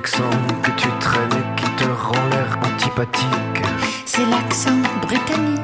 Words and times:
accent 0.00 0.38
que 0.62 0.70
tu 0.80 0.88
traînes 0.98 1.36
et 1.40 1.60
qui 1.60 1.68
te 1.76 1.84
rend 1.84 2.26
l'air 2.30 2.58
antipathique. 2.68 3.62
C'est 4.06 4.24
l'accent 4.24 4.80
britannique. 5.02 5.60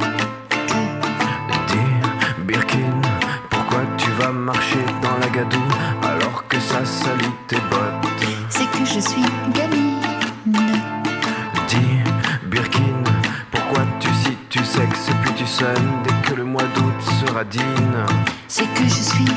Dis, 1.69 2.43
Birkin, 2.45 3.01
pourquoi 3.49 3.81
tu 3.97 4.11
vas 4.19 4.33
marcher 4.33 4.85
dans 5.01 5.17
la 5.23 5.29
gadoue 5.29 5.73
alors 6.03 6.47
que 6.49 6.61
ça 6.61 6.85
salit 6.85 7.37
tes 7.49 7.63
bottes? 7.71 8.11
C'est 8.51 8.71
que 8.73 8.85
je 8.85 9.01
suis 9.01 9.25
gamine. 9.55 10.03
Dis, 11.69 12.03
Birkin, 12.45 12.99
pourquoi 13.51 13.85
tu 14.01 14.09
cites 14.23 14.49
tu 14.51 14.63
sexe 14.63 15.09
puis 15.23 15.33
tu 15.35 15.47
sonnes 15.47 15.93
dès 16.05 16.29
que 16.29 16.35
le 16.35 16.45
mois 16.45 16.69
d'août 16.75 17.01
sera 17.21 17.43
digne? 17.45 18.05
C'est 18.49 18.71
que 18.75 18.85
je 18.85 19.03
suis 19.13 19.33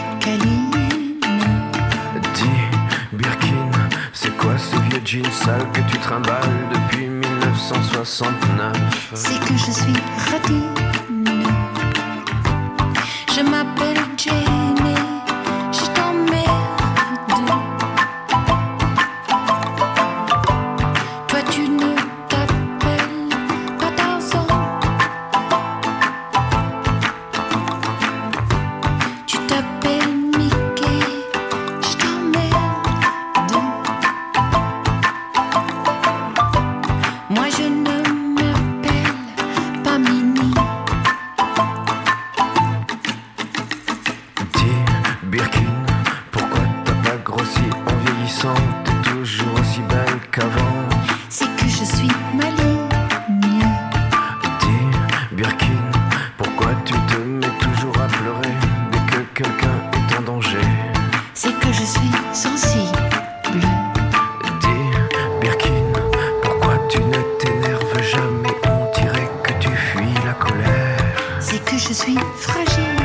C'est 71.39 71.63
que 71.63 71.77
je 71.77 71.93
suis 71.93 72.17
fragile. 72.37 72.99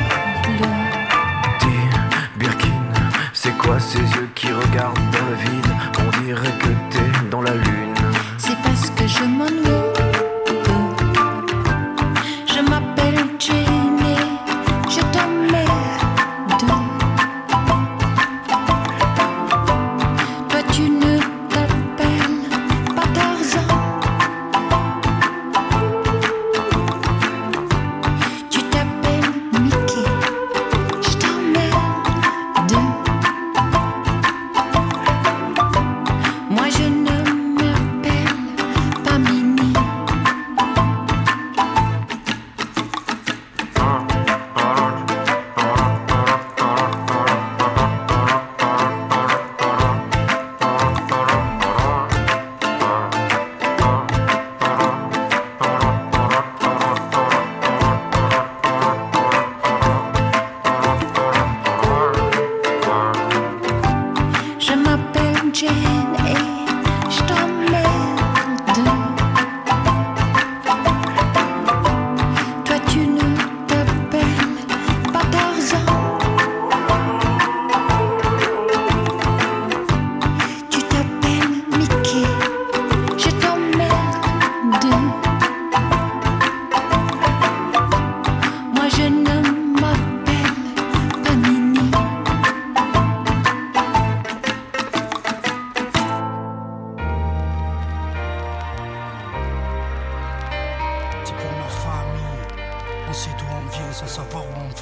Dis, 1.61 1.67
Birkin, 2.37 2.69
c'est 3.33 3.57
quoi 3.57 3.79
ces 3.79 3.99
yeux 4.01 4.29
qui 4.35 4.49
regardent 4.49 5.11
dans 5.13 5.25
le 5.31 5.37
vide? 5.37 5.73
On 5.99 6.23
dirait 6.25 6.59
que 6.59 6.69
t'es 6.91 7.29
dans 7.31 7.43
la 7.43 7.55
lune. 7.55 7.74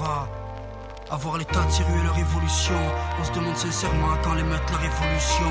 Savoir 0.03 0.27
où 0.27 0.33
on 0.33 0.33
va. 0.33 0.42
Avoir 1.13 1.37
l'état 1.37 1.61
de 1.61 2.05
leur 2.05 2.19
évolution. 2.19 2.75
On 3.21 3.25
se 3.25 3.33
demande 3.33 3.55
sincèrement 3.55 4.17
quand 4.25 4.33
les 4.33 4.43
mettre 4.45 4.73
la 4.73 4.79
révolution. 4.79 5.45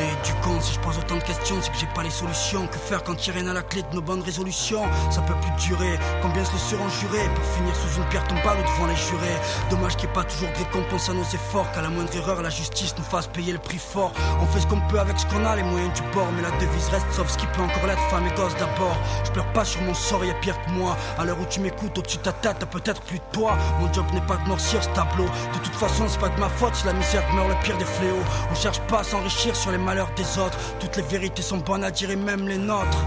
Et 0.00 0.26
du 0.26 0.34
con, 0.42 0.60
si 0.60 0.74
je 0.74 0.80
pose 0.80 0.98
autant 0.98 1.14
de 1.14 1.22
questions, 1.22 1.54
c'est 1.62 1.70
que 1.70 1.78
j'ai 1.78 1.86
pas 1.94 2.02
les 2.02 2.10
solutions. 2.10 2.66
Que 2.66 2.78
faire 2.78 3.04
quand 3.04 3.14
rien 3.20 3.46
à 3.46 3.52
la 3.52 3.62
clé 3.62 3.82
de 3.82 3.94
nos 3.94 4.02
bonnes 4.02 4.22
résolutions? 4.22 4.82
Ça 5.12 5.22
peut 5.22 5.36
plus 5.40 5.68
durer. 5.68 6.00
Combien 6.20 6.44
se 6.44 6.52
le 6.52 6.58
seront 6.58 6.88
jurés 6.88 7.28
pour 7.32 7.44
finir 7.54 7.72
sous 7.76 8.00
une 8.00 8.08
pierre 8.08 8.26
tombale 8.26 8.58
ou 8.58 8.62
devant 8.62 8.88
les 8.88 8.96
jurés? 8.96 9.38
Dommage 9.70 9.94
qu'il 9.94 10.06
n'y 10.06 10.10
ait 10.10 10.14
pas 10.14 10.24
toujours 10.24 10.48
de 10.48 10.58
récompense 10.58 11.08
à 11.08 11.12
nos 11.12 11.22
efforts. 11.22 11.70
Qu'à 11.70 11.82
la 11.82 11.90
moindre 11.90 12.14
erreur, 12.16 12.42
la 12.42 12.50
justice 12.50 12.96
nous 12.98 13.04
fasse 13.04 13.28
payer 13.28 13.52
le 13.52 13.60
prix 13.60 13.78
fort. 13.78 14.12
On 14.42 14.46
fait 14.46 14.60
ce 14.60 14.66
qu'on 14.66 14.80
peut 14.88 14.98
avec 14.98 15.16
ce 15.20 15.26
qu'on 15.26 15.44
a, 15.44 15.54
les 15.54 15.62
moyens 15.62 15.92
du 15.94 16.02
bord. 16.10 16.26
Mais 16.34 16.42
la 16.42 16.50
devise 16.58 16.88
reste 16.88 17.06
sauf 17.12 17.30
ce 17.30 17.38
qui 17.38 17.46
peut 17.46 17.62
encore 17.62 17.86
l'être, 17.86 18.02
femme 18.10 18.26
et 18.26 18.34
gosse 18.34 18.56
d'abord. 18.56 18.96
Je 19.24 19.30
pleure 19.30 19.52
pas 19.52 19.64
sur 19.64 19.80
mon 19.82 19.94
sort, 19.94 20.24
y 20.24 20.30
a 20.32 20.34
pire 20.34 20.60
que 20.64 20.70
moi. 20.70 20.96
À 21.20 21.24
l'heure 21.24 21.38
où 21.38 21.46
tu 21.48 21.60
m'écoutes, 21.60 21.96
au-dessus 21.96 22.18
de 22.18 22.22
ta 22.24 22.32
tête, 22.32 22.56
t'as 22.58 22.66
peut-être 22.66 23.02
plus 23.02 23.20
de 23.20 23.24
toi. 23.30 23.56
Mon 23.78 23.92
job 23.92 24.06
n'est 24.12 24.20
pas 24.22 24.38
de 24.38 24.48
noircir 24.48 24.82
ce 24.82 24.88
De 25.16 25.58
toute 25.58 25.74
façon, 25.74 26.04
c'est 26.08 26.18
pas 26.18 26.28
de 26.28 26.40
ma 26.40 26.48
faute 26.48 26.74
si 26.74 26.86
la 26.86 26.92
misère 26.92 27.22
meurt 27.34 27.48
le 27.48 27.54
pire 27.62 27.76
des 27.78 27.84
fléaux. 27.84 28.24
On 28.50 28.54
cherche 28.54 28.80
pas 28.80 29.00
à 29.00 29.04
s'enrichir 29.04 29.54
sur 29.54 29.70
les 29.70 29.78
malheurs 29.78 30.10
des 30.16 30.38
autres. 30.38 30.58
Toutes 30.80 30.96
les 30.96 31.02
vérités 31.02 31.42
sont 31.42 31.58
bonnes 31.58 31.84
à 31.84 31.90
dire 31.90 32.10
et 32.10 32.16
même 32.16 32.48
les 32.48 32.58
nôtres. 32.58 33.04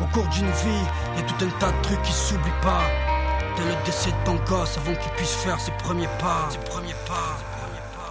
Au 0.00 0.06
cours 0.14 0.26
d'une 0.28 0.50
vie, 0.50 0.84
y 1.18 1.22
tout 1.22 1.44
un 1.44 1.58
tas 1.58 1.72
de 1.72 1.82
trucs 1.82 2.02
qui 2.02 2.12
s'oublient 2.12 2.60
pas. 2.62 2.82
Dès 3.56 3.64
le 3.64 3.84
décès 3.84 4.10
de 4.10 4.24
ton 4.24 4.36
gosse, 4.44 4.78
avant 4.78 4.94
qu'il 4.94 5.12
puisse 5.12 5.34
faire. 5.34 5.58
Ses 5.60 5.72
premiers 5.72 6.08
pas. 6.18 6.48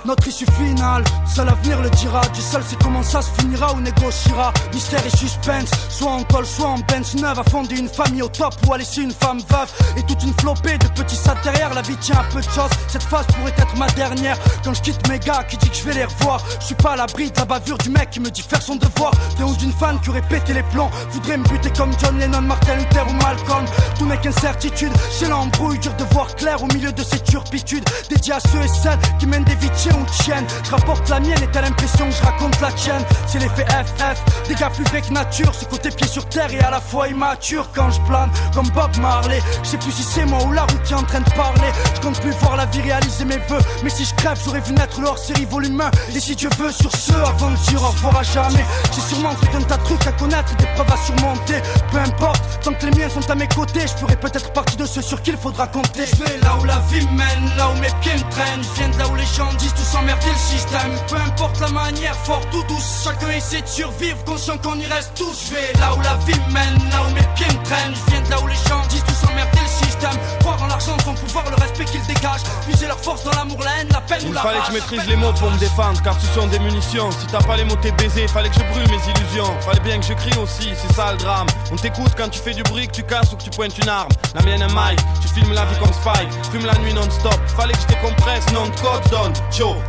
Notre 0.06 0.28
issue 0.30 0.46
finale, 0.58 1.04
seul 1.28 1.48
l'avenir 1.48 1.82
le 1.82 1.90
dira. 1.90 2.22
Dieu 2.34 2.42
seul 2.42 2.64
sait 2.64 2.78
comment 2.82 3.04
ça 3.04 3.22
se 3.22 3.30
finira 3.40 3.74
ou 3.74 3.82
négociera. 3.82 4.54
Mystère 4.74 5.06
et 5.06 5.18
suspense, 5.18 5.70
soit 5.90 6.12
en 6.12 6.24
col, 6.24 6.46
soit 6.46 6.68
en 6.68 6.80
bench 6.80 7.16
neuve. 7.16 7.40
À 7.40 7.44
fonder 7.44 7.78
une 7.78 7.90
famille 7.90 8.22
au 8.22 8.30
top 8.30 8.54
ou 8.66 8.74
à 8.74 8.78
laisser 8.78 9.02
une 9.02 9.12
femme 9.12 9.40
veuve. 9.50 9.72
Et 9.98 10.04
toute 10.04 10.24
une 10.24 10.34
flopée 10.40 10.78
de 10.78 10.88
petits 10.88 11.18
sats 11.18 11.36
derrière. 11.44 11.74
La 11.74 11.82
vie 11.82 11.98
tient 11.98 12.20
un 12.20 12.34
peu 12.34 12.40
de 12.40 12.50
choses. 12.50 12.72
Cette 12.88 13.04
phase 13.04 13.26
pourrait 13.28 13.54
être 13.58 13.76
ma 13.76 13.88
dernière. 13.90 14.38
Quand 14.64 14.74
je 14.74 14.82
quitte 14.82 15.08
mes 15.10 15.20
gars 15.20 15.44
qui 15.44 15.58
dit 15.58 15.70
que 15.70 15.76
je 15.76 15.84
vais 15.84 15.94
les 15.94 16.06
revoir. 16.06 16.42
Je 16.62 16.66
suis 16.68 16.76
pas 16.76 16.92
à 16.92 16.96
l'abri 16.96 17.30
de 17.30 17.38
la 17.38 17.46
bavure 17.46 17.78
du 17.78 17.90
mec 17.90 18.10
qui 18.10 18.22
me 18.22 18.30
dit 18.30 18.42
faire 18.42 18.62
son 18.62 18.78
devoir. 18.78 19.12
Des 19.38 19.58
d'une 19.58 19.74
fan 19.74 20.00
qui 20.00 20.10
aurait 20.10 20.22
pété 20.22 20.54
les 20.54 20.64
plombs. 20.64 20.90
Voudrait 21.12 21.38
me 21.38 21.44
buter 21.44 21.72
comme 21.78 21.92
John 22.00 22.18
Lennon, 22.18 22.42
Martin 22.42 22.76
Luther 22.76 23.06
ou 23.08 23.14
Malcolm. 23.14 23.66
tout 23.98 24.06
n'est 24.06 24.18
qu'incertitude. 24.18 24.94
C'est 25.12 25.28
l'embrouille, 25.28 25.80
dur 25.80 25.94
de 25.96 26.06
voir 26.14 26.34
clair 26.36 26.64
au 26.64 26.68
milieu 26.68 26.94
de 26.94 27.04
ces 27.04 27.20
turpitudes. 27.20 27.84
Dédié 28.10 28.34
à 28.34 28.40
ceux 28.40 28.62
et 28.64 28.68
celles 28.68 29.00
qui 29.20 29.28
mènent 29.28 29.44
des 29.44 29.56
vies 29.56 29.70
ou 29.92 30.06
tiennes. 30.24 30.46
Je 30.64 30.72
rapporte 30.72 31.08
la 31.10 31.20
mienne 31.20 31.42
et 31.42 31.48
t'as 31.52 31.62
l'impression 31.62 32.08
que 32.08 32.16
je 32.16 32.24
raconte 32.24 32.60
la 32.62 32.72
tienne. 32.72 33.04
C'est 33.28 33.40
l'effet 33.40 33.66
FF, 33.66 34.48
des 34.48 34.56
gars 34.56 34.70
plus 34.70 34.84
vrais 34.86 35.02
que 35.02 35.14
nature. 35.14 35.54
Ce 35.54 35.66
côté 35.66 35.90
pied 35.90 36.08
sur 36.08 36.28
terre 36.28 36.52
et 36.54 36.60
à 36.60 36.72
la 36.72 36.82
fois 36.82 37.08
immature 37.08 37.70
quand 37.74 37.90
je 37.92 38.02
plane 38.02 38.30
comme 38.54 38.70
Bob 38.70 38.96
Marley. 39.02 39.42
Je 39.64 39.70
sais 39.70 39.78
plus 39.78 39.92
si 39.92 40.04
c'est 40.04 40.26
moi 40.26 40.40
ou 40.46 40.52
la 40.52 40.64
route 40.64 40.84
qui 40.84 40.94
est 40.94 40.98
en 40.98 41.04
train 41.04 41.22
de 41.22 41.32
parler. 41.32 41.70
Je 41.96 42.02
compte 42.02 42.20
plus 42.22 42.32
voir 42.42 42.56
la 42.56 42.66
vie 42.68 42.82
réaliser 42.82 43.26
mes 43.26 43.38
vœux. 43.38 43.62
Mais 43.84 43.90
si 43.90 44.06
je 44.06 44.14
crève, 44.16 44.40
j'aurais 44.44 44.62
vu 44.62 44.74
naître 44.74 45.02
leur 45.02 45.18
série 45.18 45.46
volume 45.46 45.82
1. 45.82 45.92
Et 46.16 46.20
si 46.20 46.36
Dieu 46.36 46.50
veut, 46.58 46.72
sur 46.72 46.92
ce, 46.92 47.14
avant 47.14 47.52
de 47.52 47.58
dire 47.70 47.82
au 47.82 47.88
revoir 47.88 48.18
à 48.18 48.24
jamais. 48.24 48.66
J'ai 48.94 49.02
sûrement 49.02 49.34
tout 49.36 49.58
un 49.58 49.62
tas 49.62 49.78
de 49.78 49.84
trucs 49.84 50.08
à 50.08 50.12
connaître, 50.12 50.56
des 50.58 50.66
preuves 50.76 50.92
à 50.92 50.98
surmonter. 50.98 51.62
Peu 51.92 52.00
importe, 52.00 52.42
tant 52.64 52.74
que 52.74 52.86
les 52.86 52.92
miens 52.98 53.10
sont 53.10 53.30
à 53.30 53.36
mes 53.36 53.48
côtés, 53.48 53.82
je 53.82 53.98
ferai 54.00 54.16
peut-être 54.16 54.52
partie 54.54 54.78
de 54.78 54.86
ceux 54.86 55.02
sur 55.02 55.22
qui 55.22 55.32
il 55.32 55.38
faudra 55.38 55.68
compter. 55.68 56.06
Je 56.06 56.16
vais 56.24 56.38
là 56.42 56.58
où 56.60 56.66
la 56.66 56.80
vie 56.90 57.06
mène, 57.08 57.56
là 57.58 57.70
où 57.70 57.80
mes 57.80 57.92
pieds 58.02 58.14
me 58.14 58.32
traînent. 58.32 58.64
Je 58.64 58.80
viens 58.80 58.90
de 58.90 58.98
là 58.98 59.08
où 59.08 59.16
les 59.16 59.26
gens 59.26 59.52
disent 59.58 59.74
tout 59.80 59.86
s'emmerder 59.86 60.30
le 60.30 60.38
système. 60.38 60.92
Peu 61.08 61.16
importe 61.16 61.60
la 61.62 61.70
manière, 61.70 62.16
fort 62.26 62.42
ou 62.54 62.64
douce, 62.64 63.04
chacun 63.04 63.30
essaie 63.30 63.62
de 63.62 63.68
survivre, 63.68 64.24
conscient 64.26 64.58
qu'on 64.58 64.76
y 64.76 64.86
reste 64.86 65.12
tous. 65.16 65.48
Je 65.48 65.56
vais 65.56 65.74
là 65.80 65.96
où 65.96 66.02
la 66.02 66.16
vie 66.26 66.40
mène, 66.52 66.78
là 66.92 67.04
où 67.08 67.14
mes 67.14 67.28
pieds 67.36 67.48
me 67.48 67.64
traînent. 67.64 67.96
Je 67.96 68.12
viens 68.12 68.22
de 68.22 68.30
là 68.30 68.42
où 68.42 68.48
les 68.48 68.56
gens 68.68 68.82
disent 68.90 69.04
tout 69.04 69.26
s'emmerder 69.26 69.60
le 69.62 69.86
système. 69.86 70.18
Croire 70.42 70.62
en 70.62 70.68
l'argent, 70.68 70.98
son 71.04 71.14
pouvoir, 71.14 71.46
le 71.50 71.56
respect 71.56 71.86
qu'ils 71.86 72.06
dégagent. 72.06 72.44
Puiser 72.66 72.88
leur 72.88 73.00
force 73.00 73.24
dans 73.24 73.32
l'amour, 73.32 73.60
la 73.64 73.82
haine, 73.82 73.90
la 73.92 74.02
peine 74.02 74.24
ou 74.24 74.28
Il 74.28 74.34
la 74.34 74.42
fallait 74.42 74.60
que 74.60 74.68
je 74.68 74.74
maîtrise 74.74 75.08
les 75.08 75.16
mots 75.16 75.34
pour 75.34 75.50
me 75.50 75.58
défendre, 75.58 76.02
car 76.04 76.20
ce 76.20 76.28
sont 76.28 76.48
des 76.48 76.60
munitions. 76.60 77.12
Si 77.12 77.28
t'as 77.28 77.42
pas 77.42 77.56
les 77.56 77.64
mots, 77.64 77.78
t'es 77.82 77.92
baisé. 77.92 78.28
Fallait 78.28 78.50
que 78.50 78.56
je 78.56 78.66
brûle 78.72 78.88
mes 78.90 79.02
illusions. 79.12 79.52
Fallait 79.62 79.80
bien 79.82 80.00
que 80.00 80.06
je 80.06 80.14
crie 80.14 80.38
aussi, 80.42 80.70
c'est 80.76 80.94
ça 80.94 81.14
le 81.14 81.18
drame. 81.18 81.48
On 81.72 81.76
t'écoute 81.76 82.12
quand 82.18 82.30
tu 82.30 82.40
fais 82.40 82.54
du 82.54 82.64
bruit, 82.64 82.88
que 82.88 82.94
tu 82.94 83.04
casses 83.04 83.32
ou 83.32 83.38
que 83.38 83.44
tu 83.44 83.50
pointes 83.50 83.78
une 83.78 83.90
arme. 83.90 84.10
La 84.36 84.42
mienne 84.44 84.62
est 84.62 84.74
Mike, 84.74 85.00
tu 85.22 85.28
filmes 85.30 85.54
la 85.54 85.66
vie 85.66 85.78
comme 85.80 85.94
Spike. 85.94 86.30
Fume 86.52 86.66
la 86.66 86.78
nuit 86.80 86.94
non-stop. 86.94 87.40
Fallait 87.56 87.74
que 87.74 87.82
je 87.82 87.88
décompresse, 87.88 88.46
non 88.54 88.68
de 88.68 88.80
code 88.80 89.10
donne. 89.10 89.34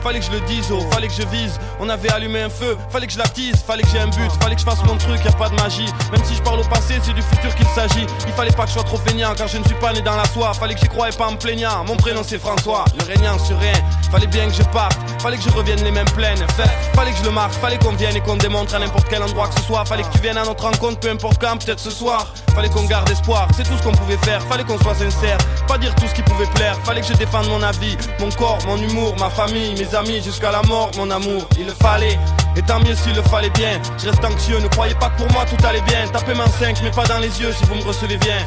Fallait 0.03 0.21
que 0.21 0.27
je 0.27 0.31
le 0.31 0.41
dise, 0.41 0.67
oh, 0.73 0.81
fallait 0.91 1.09
que 1.09 1.15
je 1.15 1.27
vise. 1.29 1.59
On 1.79 1.89
avait 1.89 2.11
allumé 2.11 2.43
un 2.43 2.51
feu, 2.51 2.77
fallait 2.91 3.07
que 3.07 3.13
je 3.13 3.19
l'attise, 3.19 3.63
fallait 3.67 3.83
que 3.83 3.89
j'ai 3.89 4.01
un 4.01 4.09
but, 4.09 4.31
fallait 4.41 4.55
que 4.55 4.61
je 4.61 4.67
fasse 4.67 4.83
mon 4.85 4.97
truc, 4.97 5.25
y 5.25 5.29
a 5.29 5.33
pas 5.33 5.49
de 5.49 5.57
magie. 5.57 5.89
Même 6.13 6.25
si 6.25 6.35
je 6.35 6.43
parle 6.43 6.61
au 6.61 6.65
passé, 6.65 6.99
c'est 7.03 7.13
du 7.13 7.23
futur 7.23 7.55
qu'il 7.55 7.67
s'agit. 7.69 8.07
Il 8.27 8.33
fallait 8.33 8.53
pas 8.53 8.63
que 8.65 8.69
je 8.69 8.75
sois 8.75 8.85
trop 8.85 8.99
feignant, 8.99 9.35
car 9.35 9.49
je 9.49 9.59
ne 9.59 9.65
suis 9.65 9.75
pas 9.75 9.93
né 9.93 10.01
dans 10.01 10.17
la 10.17 10.25
soie. 10.27 10.53
Fallait 10.55 10.75
que 10.75 10.81
j'y 10.81 10.89
croie 10.89 11.09
et 11.09 11.13
pas 11.13 11.27
en 11.27 11.37
plaignant. 11.37 11.85
Mon 11.85 11.97
prénom 11.97 12.23
c'est 12.25 12.39
François, 12.39 12.85
le 12.99 13.05
régnant 13.05 13.39
sur 13.39 13.59
rien. 13.59 13.73
Fallait 14.11 14.27
bien 14.27 14.47
que 14.47 14.55
je 14.55 14.63
parte, 14.65 14.99
fallait 15.21 15.37
que 15.37 15.45
je 15.45 15.51
revienne 15.51 15.83
les 15.85 15.91
mêmes 15.91 16.11
pleines. 16.11 16.45
Fait, 16.57 16.71
fallait 16.95 17.13
que 17.13 17.19
je 17.19 17.25
le 17.25 17.31
marque, 17.31 17.53
fallait 17.53 17.79
qu'on 17.79 17.93
vienne 17.93 18.17
et 18.17 18.21
qu'on 18.21 18.37
démontre 18.37 18.75
à 18.75 18.79
n'importe 18.79 19.09
quel 19.09 19.23
endroit 19.23 19.49
que 19.49 19.61
ce 19.61 19.67
soit. 19.67 19.85
Fallait 19.85 20.03
que 20.03 20.13
tu 20.13 20.19
viennes 20.19 20.39
à 20.39 20.45
notre 20.45 20.65
rencontre, 20.65 21.01
peu 21.01 21.11
importe 21.11 21.39
quand, 21.41 21.57
peut-être 21.65 21.81
ce 21.81 21.91
soir. 21.91 22.33
Fallait 22.55 22.69
qu'on 22.69 22.85
garde 22.85 23.09
espoir, 23.11 23.49
c'est 23.57 23.63
tout 23.63 23.77
ce 23.79 23.83
qu'on 23.83 23.93
pouvait 23.93 24.19
faire. 24.19 24.43
Fallait 24.43 24.65
qu'on 24.65 24.79
soit 24.79 24.95
sincère, 24.95 25.39
pas 25.67 25.79
dire 25.79 25.95
tout 25.95 26.07
ce 26.09 26.15
qui 26.15 26.23
pouvait 26.23 26.47
plaire. 26.55 26.77
Fallait 26.85 27.01
que 27.01 27.07
je 27.07 27.15
défende 27.15 27.49
mon 27.49 27.63
avis, 27.63 27.97
mon 28.19 28.31
corps, 28.31 28.59
mon 28.67 28.77
humour, 28.77 29.15
ma 29.19 29.31
famille, 29.31 29.70
mes 29.75 29.95
amis, 29.95 30.23
jusqu'à 30.23 30.51
la 30.51 30.63
mort, 30.63 30.91
mon 30.97 31.11
amour. 31.11 31.43
Il 31.59 31.67
le 31.67 31.75
fallait, 31.75 32.19
et 32.57 32.63
tant 32.63 32.81
mieux 32.81 32.95
s'il 32.95 33.15
le 33.15 33.23
fallait 33.23 33.51
bien. 33.51 33.81
Je 33.99 34.09
reste 34.09 34.25
anxieux, 34.25 34.59
ne 34.59 34.69
croyez 34.69 34.95
pas 34.95 35.11
que 35.11 35.23
pour 35.23 35.33
moi 35.33 35.45
tout 35.45 35.67
allait 35.67 35.81
bien. 35.83 36.07
Tapez 36.13 36.35
main 36.35 36.47
5, 36.59 36.81
mais 36.83 36.91
pas 36.91 37.05
dans 37.05 37.19
les 37.19 37.41
yeux 37.41 37.53
si 37.53 37.65
vous 37.65 37.77
me 37.77 37.83
recevez 37.83 38.17
bien. 38.19 38.39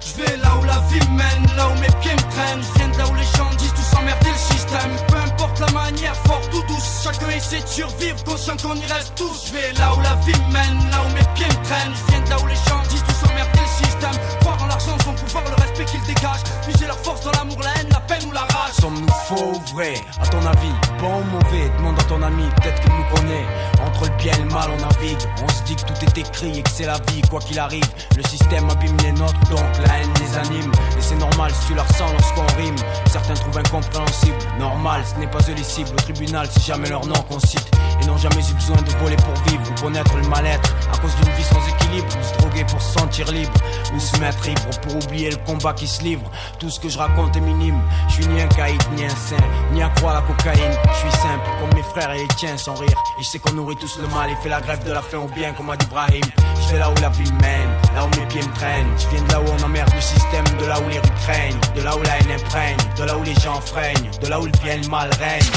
Je 0.00 0.22
vais 0.22 0.36
là 0.38 0.50
où 0.60 0.64
la 0.64 0.78
vie 0.90 1.06
mène, 1.10 1.56
là 1.56 1.68
où 1.68 1.80
mes 1.80 1.88
pieds 2.00 2.12
me 2.12 2.30
traînent. 2.32 2.62
Je 2.62 2.78
viens 2.78 2.88
de 2.88 2.98
là 2.98 3.04
où 3.10 3.14
les 3.14 3.38
gens 3.38 3.50
disent 3.58 3.74
tout 3.74 3.96
s'emmerder 3.96 4.30
le 4.30 4.54
système. 4.54 4.90
Peu 5.08 5.16
importe 5.16 5.60
la 5.60 5.70
manière, 5.72 6.16
fort 6.26 6.42
ou 6.52 6.62
douce, 6.68 7.04
chacun 7.04 7.28
essaie 7.30 7.60
de 7.60 7.68
survivre, 7.68 8.22
conscient 8.24 8.56
qu'on 8.56 8.74
y 8.74 8.86
reste 8.92 9.14
tous. 9.16 9.46
Je 9.46 9.52
vais 9.52 9.72
là 9.78 9.94
où 9.96 10.00
la 10.00 10.14
vie 10.26 10.40
mène, 10.52 10.90
là 10.90 10.98
où 11.06 11.14
mes 11.14 11.26
pieds 11.34 11.46
me 11.46 11.64
traînent. 11.64 11.94
Je 11.94 12.12
viens 12.12 12.24
là 12.28 12.42
où 12.42 12.46
les 12.46 12.54
gens 12.54 12.82
disent 12.88 13.04
tout 13.04 13.26
s'emmerder 13.26 13.60
le 13.60 13.86
système. 13.86 14.16
Croire 14.40 14.62
en 14.62 14.66
l'argent, 14.66 14.96
son 15.04 15.12
pouvoir, 15.12 15.44
le 15.44 15.69
respect 15.70 15.84
qu'ils 15.84 16.14
dégagent. 16.14 16.42
Puiser 16.62 16.86
leur 16.86 16.98
force 16.98 17.22
dans 17.24 17.32
l'amour, 17.32 17.58
la 17.62 17.80
haine, 17.80 17.88
la 17.90 18.00
peine 18.00 18.28
ou 18.28 18.32
la 18.32 18.40
rage. 18.40 18.74
Sommes-nous 18.80 19.12
faux 19.26 19.52
ou 19.54 19.74
vrai? 19.74 19.94
À 20.20 20.26
ton 20.26 20.44
avis, 20.46 20.74
bon 20.98 21.20
ou 21.20 21.24
mauvais? 21.24 21.70
Demande 21.78 21.98
à 21.98 22.04
ton 22.04 22.22
ami, 22.22 22.44
peut-être 22.56 22.80
qu'il 22.80 22.92
nous 22.92 23.16
connaît. 23.16 23.46
Entre 23.84 24.04
le 24.04 24.16
bien 24.16 24.32
et 24.34 24.42
le 24.42 24.50
mal 24.50 24.68
on 24.70 24.80
navigue. 24.80 25.20
On 25.42 25.48
se 25.48 25.62
dit 25.64 25.76
que 25.76 25.82
tout 25.82 26.04
est 26.04 26.18
écrit 26.18 26.58
et 26.58 26.62
que 26.62 26.70
c'est 26.70 26.86
la 26.86 26.98
vie 27.08 27.22
Quoi 27.30 27.40
qu'il 27.40 27.58
arrive, 27.58 27.86
le 28.16 28.22
système 28.24 28.68
abîme 28.70 28.96
les 29.02 29.12
nôtres 29.12 29.38
Donc 29.50 29.64
la 29.86 29.98
haine 29.98 30.10
les 30.20 30.38
anime. 30.38 30.72
Et 30.98 31.00
c'est 31.00 31.16
normal 31.16 31.52
si 31.52 31.68
tu 31.68 31.74
la 31.74 31.82
ressens 31.82 32.12
lorsqu'on 32.12 32.46
rime. 32.60 32.76
Certains 33.10 33.34
trouvent 33.34 33.58
incompréhensible. 33.58 34.36
Normal, 34.58 35.02
ce 35.06 35.20
n'est 35.20 35.30
pas 35.30 35.40
cibles. 35.62 35.90
Au 35.92 36.02
tribunal, 36.02 36.48
c'est 36.50 36.64
jamais 36.64 36.88
leur 36.88 37.06
nom 37.06 37.20
qu'on 37.28 37.38
cite. 37.40 37.70
Et 38.02 38.06
n'ont 38.06 38.16
jamais 38.16 38.40
eu 38.50 38.54
besoin 38.54 38.76
de 38.76 38.90
voler 38.98 39.16
pour 39.16 39.34
vivre 39.44 39.62
Ou 39.70 39.80
connaître 39.82 40.16
le 40.16 40.26
mal-être. 40.28 40.74
À 40.92 40.98
cause 40.98 41.14
d'une 41.16 41.32
vie 41.34 41.44
sans 41.44 41.60
équilibre 41.68 42.08
Ou 42.08 42.24
se 42.24 42.38
droguer 42.38 42.64
pour 42.64 42.80
se 42.80 42.98
sentir 42.98 43.30
libre. 43.30 43.52
Ou 43.94 44.00
se 44.00 44.16
mettre 44.18 44.48
ivre 44.48 44.80
pour 44.82 44.96
oublier 44.96 45.30
le 45.30 45.36
combat 45.46 45.69
qui 45.72 45.86
se 45.86 46.02
livre 46.02 46.30
Tout 46.58 46.70
ce 46.70 46.80
que 46.80 46.88
je 46.88 46.98
raconte 46.98 47.36
est 47.36 47.40
minime. 47.40 47.80
Je 48.08 48.14
suis 48.14 48.26
ni 48.26 48.40
un 48.40 48.48
caïd, 48.48 48.80
ni 48.96 49.04
un 49.04 49.08
saint. 49.08 49.36
Ni 49.72 49.82
accro 49.82 50.08
à 50.08 50.14
la 50.14 50.20
cocaïne. 50.22 50.72
Je 50.92 50.98
suis 50.98 51.12
simple 51.18 51.48
comme 51.60 51.74
mes 51.74 51.82
frères 51.82 52.10
et 52.12 52.18
les 52.18 52.28
tiens 52.36 52.56
sans 52.56 52.74
rire. 52.74 52.98
Et 53.18 53.22
je 53.22 53.28
sais 53.28 53.38
qu'on 53.38 53.52
nourrit 53.52 53.76
tous 53.76 53.98
le 54.00 54.08
mal 54.08 54.30
Et 54.30 54.36
fait 54.36 54.48
la 54.48 54.60
grève 54.60 54.84
de 54.84 54.92
la 54.92 55.02
faim 55.02 55.18
au 55.18 55.28
bien 55.28 55.52
comme 55.52 55.70
a 55.70 55.76
dit 55.76 55.86
Brahim 55.86 56.24
Je 56.62 56.72
vais 56.72 56.78
là 56.78 56.90
où 56.90 56.94
la 57.00 57.08
vie 57.10 57.32
mène 57.40 57.70
Là 57.94 58.04
où 58.04 58.20
mes 58.20 58.26
pieds 58.26 58.42
me 58.42 58.54
traînent. 58.54 58.92
Je 58.98 59.08
viens 59.08 59.22
de 59.22 59.32
là 59.32 59.40
où 59.40 59.44
on 59.58 59.64
emmerde 59.64 59.90
le 59.94 60.00
système 60.00 60.44
De 60.58 60.66
là 60.66 60.78
où 60.80 60.88
les 60.88 60.98
rues 60.98 61.16
craignent. 61.22 61.60
De 61.76 61.82
là 61.82 61.96
où 61.96 62.02
la 62.02 62.18
haine 62.18 62.32
imprègne 62.32 62.76
De 62.96 63.04
là 63.04 63.16
où 63.16 63.22
les 63.22 63.34
gens 63.34 63.60
freinent. 63.60 64.10
De 64.22 64.28
là 64.28 64.40
où 64.40 64.44
le 64.44 64.52
bien 64.62 64.74
et 64.74 64.78
le 64.78 64.88
mal 64.88 65.10
règne 65.18 65.50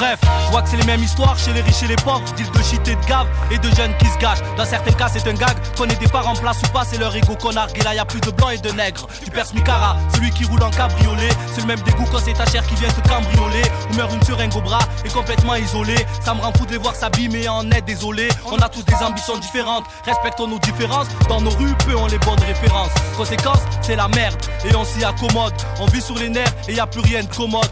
Bref, 0.00 0.18
je 0.46 0.50
vois 0.50 0.62
que 0.62 0.70
c'est 0.70 0.78
les 0.78 0.86
mêmes 0.86 1.02
histoires 1.02 1.38
chez 1.38 1.52
les 1.52 1.60
riches 1.60 1.82
et 1.82 1.86
les 1.86 1.96
pauvres, 1.96 2.24
deal 2.34 2.50
de 2.50 2.62
shit 2.62 2.88
et 2.88 2.94
de 2.94 3.04
gave 3.04 3.26
et 3.50 3.58
de 3.58 3.68
jeunes 3.76 3.94
qui 3.98 4.06
se 4.06 4.16
gâchent. 4.16 4.40
Dans 4.56 4.64
certains 4.64 4.92
cas, 4.92 5.08
c'est 5.12 5.28
un 5.28 5.34
gag. 5.34 5.54
Qu'on 5.76 5.84
ait 5.84 5.96
des 5.96 6.08
parents 6.08 6.32
en 6.32 6.36
place 6.36 6.56
ou 6.64 6.68
pas, 6.68 6.84
c'est 6.86 6.96
leur 6.96 7.14
ego 7.14 7.36
qu'on 7.36 7.52
nargue. 7.52 7.76
Et 7.76 7.82
là, 7.82 7.94
y 7.94 7.98
a 7.98 8.06
plus 8.06 8.20
de 8.22 8.30
blancs 8.30 8.54
et 8.54 8.56
de 8.56 8.70
nègres. 8.70 9.06
Tu 9.22 9.30
perces 9.30 9.52
Mikara, 9.52 9.98
celui 10.14 10.30
qui 10.30 10.46
roule 10.46 10.62
en 10.62 10.70
cabriolet. 10.70 11.28
C'est 11.54 11.60
le 11.60 11.66
même 11.66 11.80
dégoût 11.80 12.06
quand 12.10 12.20
c'est 12.24 12.32
ta 12.32 12.46
chair 12.46 12.66
qui 12.66 12.76
vient 12.76 12.88
te 12.88 13.06
cambrioler. 13.06 13.62
Ou 13.92 13.96
meurt 13.96 14.10
une 14.14 14.22
seringue 14.22 14.56
au 14.56 14.62
bras 14.62 14.78
et 15.04 15.10
complètement 15.10 15.56
isolé. 15.56 15.96
Ça 16.24 16.32
me 16.32 16.40
rend 16.40 16.52
fou 16.56 16.64
de 16.64 16.70
les 16.70 16.78
voir 16.78 16.94
s'abîmer 16.94 17.46
en 17.50 17.70
est 17.70 17.82
désolé. 17.82 18.28
On 18.50 18.56
a 18.56 18.70
tous 18.70 18.86
des 18.86 19.04
ambitions 19.04 19.36
différentes. 19.36 19.84
Respectons 20.06 20.46
nos 20.46 20.60
différences. 20.60 21.08
Dans 21.28 21.42
nos 21.42 21.50
rues, 21.50 21.74
peu 21.84 21.94
ont 21.94 22.06
les 22.06 22.18
bonnes 22.20 22.40
références. 22.40 22.92
Conséquence, 23.18 23.60
c'est 23.82 23.96
la 23.96 24.08
merde. 24.08 24.40
Et 24.64 24.74
on 24.74 24.84
s'y 24.86 25.04
accommode. 25.04 25.52
On 25.78 25.84
vit 25.84 26.00
sur 26.00 26.16
les 26.16 26.30
nerfs 26.30 26.54
et 26.68 26.72
y 26.72 26.80
a 26.80 26.86
plus 26.86 27.02
rien 27.02 27.22
de 27.22 27.28
commode. 27.28 27.68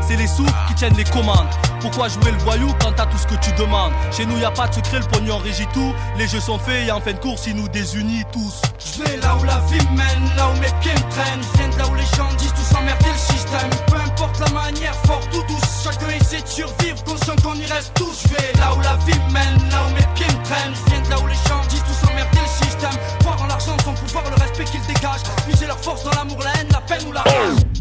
C'est 0.00 0.16
les 0.16 0.26
sous 0.26 0.46
qui 0.66 0.74
tiennent 0.74 0.96
les 0.96 1.04
commandes. 1.04 1.57
Pourquoi 1.80 2.08
jouer 2.08 2.32
le 2.32 2.38
voyou 2.38 2.68
quand 2.80 2.92
t'as 2.92 3.06
tout 3.06 3.18
ce 3.18 3.26
que 3.26 3.36
tu 3.40 3.52
demandes 3.52 3.92
Chez 4.10 4.26
nous 4.26 4.38
y 4.38 4.44
a 4.44 4.50
pas 4.50 4.66
de 4.68 4.74
secret, 4.74 4.98
le 4.98 5.06
pognon 5.06 5.38
régit 5.38 5.66
tout. 5.72 5.94
Les 6.16 6.26
jeux 6.26 6.40
sont 6.40 6.58
faits 6.58 6.88
et 6.88 6.90
en 6.90 7.00
fin 7.00 7.12
de 7.12 7.18
course, 7.18 7.46
ils 7.46 7.54
nous 7.54 7.68
désunissent 7.68 8.26
tous. 8.32 8.62
Je 8.78 9.02
vais 9.02 9.16
là 9.18 9.36
où 9.36 9.44
la 9.44 9.58
vie 9.70 9.84
mène, 9.94 10.36
là 10.36 10.48
où 10.48 10.54
mes 10.60 10.72
pieds 10.80 10.92
me 10.92 11.10
traînent. 11.10 11.42
Je 11.42 11.58
viens 11.58 11.68
de 11.68 11.78
là 11.78 11.88
où 11.88 11.94
les 11.94 12.16
gens 12.16 12.28
disent 12.36 12.52
tout 12.52 12.74
s'emmerder 12.74 13.10
le 13.10 13.34
système. 13.34 13.70
Peu 13.86 13.96
importe 13.96 14.40
la 14.40 14.50
manière, 14.50 14.94
fort 15.06 15.20
ou 15.32 15.42
douce, 15.46 15.84
chacun 15.84 16.08
essaie 16.08 16.42
de 16.42 16.48
survivre, 16.48 17.02
conscient 17.04 17.36
qu'on 17.42 17.54
y 17.54 17.66
reste 17.66 17.92
tous. 17.94 18.24
Je 18.24 18.34
vais 18.34 18.52
là 18.58 18.74
où 18.74 18.80
la 18.80 18.96
vie 19.06 19.18
mène, 19.32 19.70
là 19.70 19.82
où 19.86 19.94
mes 19.94 20.06
pieds 20.14 20.26
me 20.26 20.44
traînent. 20.44 20.74
Je 20.74 20.90
viens 20.90 21.02
de 21.02 21.10
là 21.10 21.20
où 21.20 21.26
les 21.26 21.34
gens 21.48 21.62
disent 21.68 21.84
tout 21.84 22.06
s'emmerder 22.06 22.38
le 22.40 22.66
système. 22.66 22.98
Croire 23.20 23.40
en 23.42 23.46
l'argent, 23.46 23.76
son 23.84 23.94
pouvoir, 23.94 24.24
le 24.30 24.42
respect 24.42 24.64
qu'ils 24.64 24.84
dégagent. 24.86 25.22
Puiser 25.46 25.66
leur 25.66 25.78
force 25.78 26.02
dans 26.04 26.12
l'amour, 26.12 26.38
la 26.42 26.60
haine, 26.60 26.68
la 26.72 26.80
peine 26.80 27.06
ou 27.08 27.12
la 27.12 27.22
rage. 27.22 27.77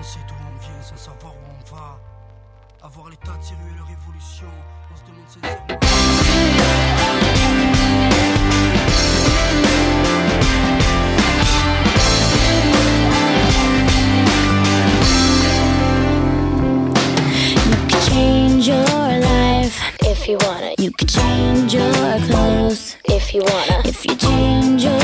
On 0.00 0.02
sait 0.02 0.20
d'où 0.26 0.34
on 0.34 0.58
vient 0.62 0.80
sans 0.80 0.96
savoir 0.96 1.34
où 1.34 1.36
on 1.60 1.76
va. 1.76 2.00
Avoir 2.82 3.10
l'état 3.10 3.32
de 3.32 3.36
et 3.36 3.76
leur 3.76 3.86
évolution. 3.90 4.46
On 4.90 4.96
se 4.96 5.02
demande 5.04 5.28
change 18.08 18.68
your 18.68 19.20
life 19.20 19.78
if 20.06 20.26
you 20.26 20.38
wanna. 20.46 20.72
You 20.78 20.92
could 20.92 21.10
change 21.10 21.74
your 21.74 21.92
clothes 22.26 22.96
if 23.04 23.34
you 23.34 23.42
wanna. 23.42 23.82
If 23.84 24.06
you 24.06 24.16
change 24.16 24.82
your 24.82 24.99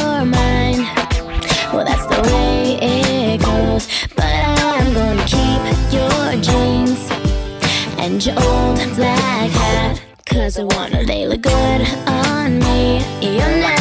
your 8.25 8.35
old 8.37 8.79
black 8.97 9.51
hat. 9.51 10.03
Cause 10.25 10.59
I 10.59 10.65
wanna, 10.65 11.05
they 11.05 11.27
look 11.27 11.43
good 11.43 11.81
on 12.07 12.59
me. 12.61 13.05
You're 13.21 13.57
never 13.61 13.76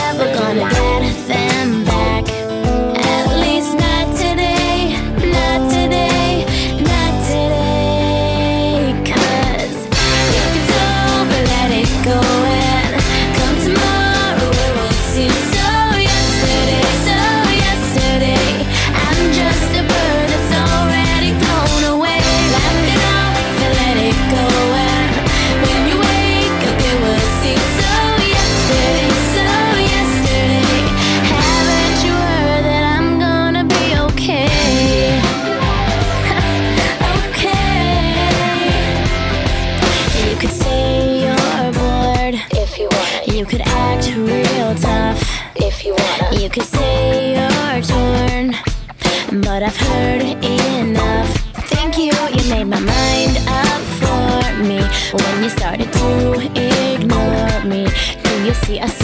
see 58.64 58.80
us 58.80 58.95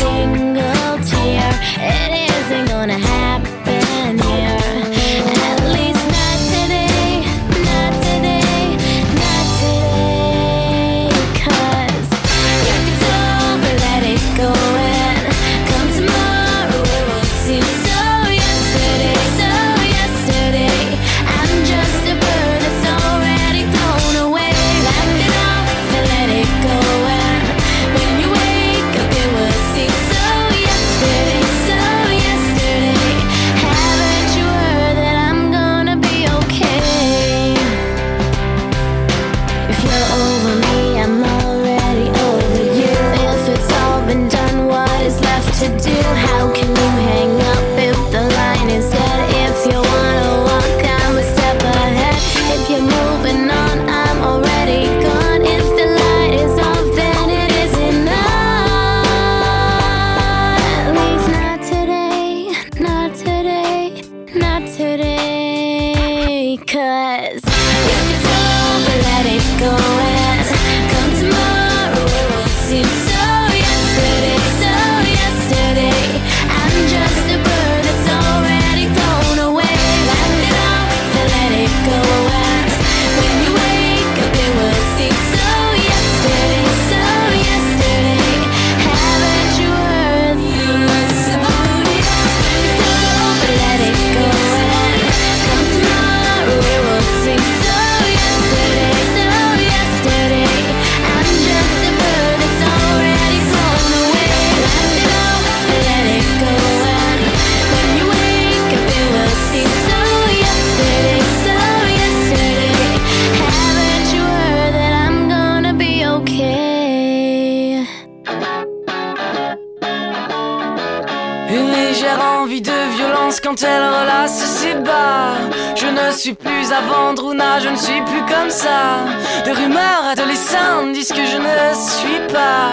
Une 121.54 121.70
légère 121.70 122.22
envie 122.40 122.62
de 122.62 122.96
violence 122.96 123.42
quand 123.42 123.62
elle 123.62 123.84
relâche 123.84 124.30
ses 124.30 124.74
bas. 124.76 125.34
Je 125.76 125.88
ne 125.88 126.12
suis 126.18 126.34
plus 126.34 126.72
à 126.72 126.80
vendre, 126.80 127.24
Vandruna, 127.24 127.60
je 127.60 127.68
ne 127.68 127.76
suis 127.76 128.02
plus 128.04 128.22
comme 128.22 128.50
ça. 128.50 129.04
De 129.46 129.52
rumeurs 129.52 130.06
adolescentes 130.10 130.94
disent 130.94 131.10
que 131.10 131.26
je 131.26 131.38
ne 131.38 131.74
suis 131.76 132.34
pas 132.34 132.72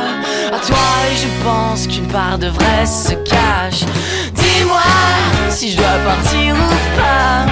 à 0.55 0.59
toi 0.61 0.87
et 1.11 1.17
je 1.17 1.29
pense 1.45 1.89
qu'une 1.89 2.07
part 2.07 2.39
de 2.39 2.47
vrai 2.47 2.87
se 2.87 3.15
cache. 3.15 3.85
Dis-moi 4.35 4.81
si 5.51 5.73
je 5.73 5.77
dois 5.77 5.99
partir 6.07 6.55
ou 6.55 7.01
pas. 7.01 7.47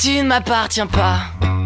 tu 0.00 0.22
ne 0.22 0.28
m'appartiens 0.28 0.86
pas. 0.86 1.18
Une 1.42 1.58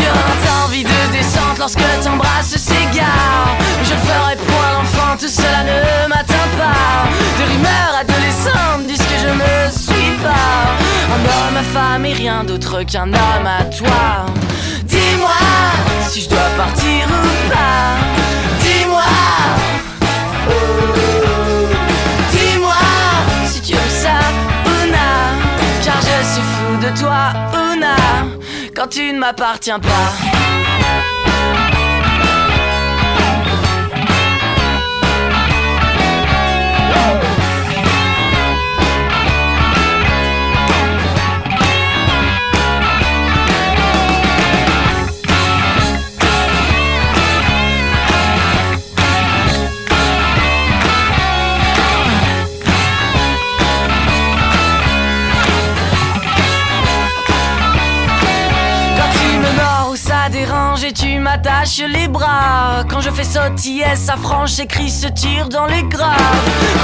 violente 0.00 0.46
envie 0.64 0.82
de 0.82 1.12
descente 1.12 1.58
lorsque 1.58 1.82
t'embrasses 2.02 2.56
s'égare. 2.56 3.58
Je 3.84 3.90
le 3.90 3.98
ferai 3.98 4.36
point 4.36 4.72
l'enfant, 4.78 5.16
tout 5.20 5.28
cela 5.28 5.62
ne 5.62 6.08
m'atteint 6.08 6.48
pas. 6.56 7.04
De 7.38 7.44
rumeurs 7.52 7.94
adolescentes 8.00 8.86
disent 8.86 8.96
que 8.96 9.18
je 9.18 9.28
ne 9.28 9.70
suis 9.70 10.16
pas 10.22 10.72
un 11.12 11.20
homme 11.22 11.56
à 11.58 11.62
femme 11.62 12.06
et 12.06 12.14
rien 12.14 12.44
d'autre 12.44 12.82
qu'un 12.84 13.12
homme 13.12 13.46
à 13.46 13.64
toi. 13.64 14.24
Dis-moi 14.84 15.28
si 16.08 16.22
je 16.22 16.30
dois 16.30 16.50
partir 16.56 17.06
ou 17.08 17.52
pas. 17.52 17.98
Dis-moi. 18.60 19.02
Oh. 20.48 21.13
suis 26.24 26.42
fou 26.42 26.76
de 26.76 26.98
toi, 26.98 27.32
Ouna, 27.52 27.96
quand 28.74 28.88
tu 28.88 29.12
ne 29.12 29.18
m'appartiens 29.18 29.78
pas. 29.78 30.63
tu 60.94 61.18
m'attaches 61.18 61.82
les 61.88 62.08
bras. 62.08 62.84
Quand 62.88 63.00
je 63.00 63.10
fais 63.10 63.24
sautiller 63.24 63.96
sa 63.96 64.16
franche, 64.16 64.52
ses 64.52 64.66
cris 64.66 64.90
se 64.90 65.08
tirent 65.08 65.48
dans 65.48 65.66
les 65.66 65.82
graves. 65.82 66.16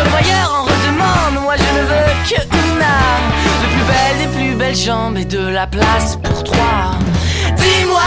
Convoyeur 0.02 0.52
en 0.54 0.62
redemande, 0.64 1.42
moi 1.42 1.54
je 1.56 1.78
ne 1.78 1.84
veux 1.86 2.12
que 2.28 2.42
une 2.42 2.82
âme. 2.82 3.28
De 3.62 3.68
plus 3.68 3.84
belle 3.84 4.18
des 4.18 4.38
plus 4.38 4.54
belles 4.56 4.76
jambes 4.76 5.16
et 5.16 5.24
de 5.24 5.46
la 5.46 5.66
place 5.66 6.18
pour 6.22 6.44
trois. 6.44 6.98
Dis-moi 7.56 8.02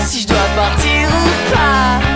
si 0.00 0.22
je 0.22 0.28
dois 0.28 0.48
partir 0.56 1.08
ou 1.08 1.54
pas. 1.54 2.09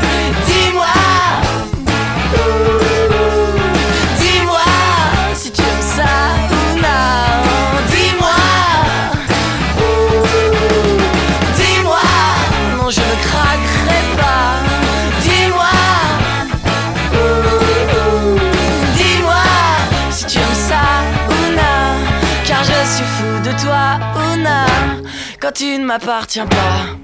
tu 25.55 25.79
ne 25.79 25.85
m'appartiens 25.85 26.47
pas. 26.47 27.04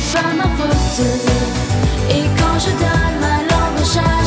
c'est 0.00 0.18
pas 0.18 0.34
ma 0.34 0.44
faute. 0.56 1.06
Et 2.10 2.24
quand 2.38 2.58
je 2.58 2.70
donne 2.70 3.20
ma 3.20 3.36
langue, 3.50 3.84
j'arrive. 3.92 4.21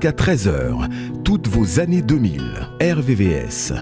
Jusqu'à 0.00 0.12
13h, 0.12 0.88
toutes 1.24 1.48
vos 1.48 1.80
années 1.80 2.02
2000. 2.02 2.68
RVVS. 2.80 3.72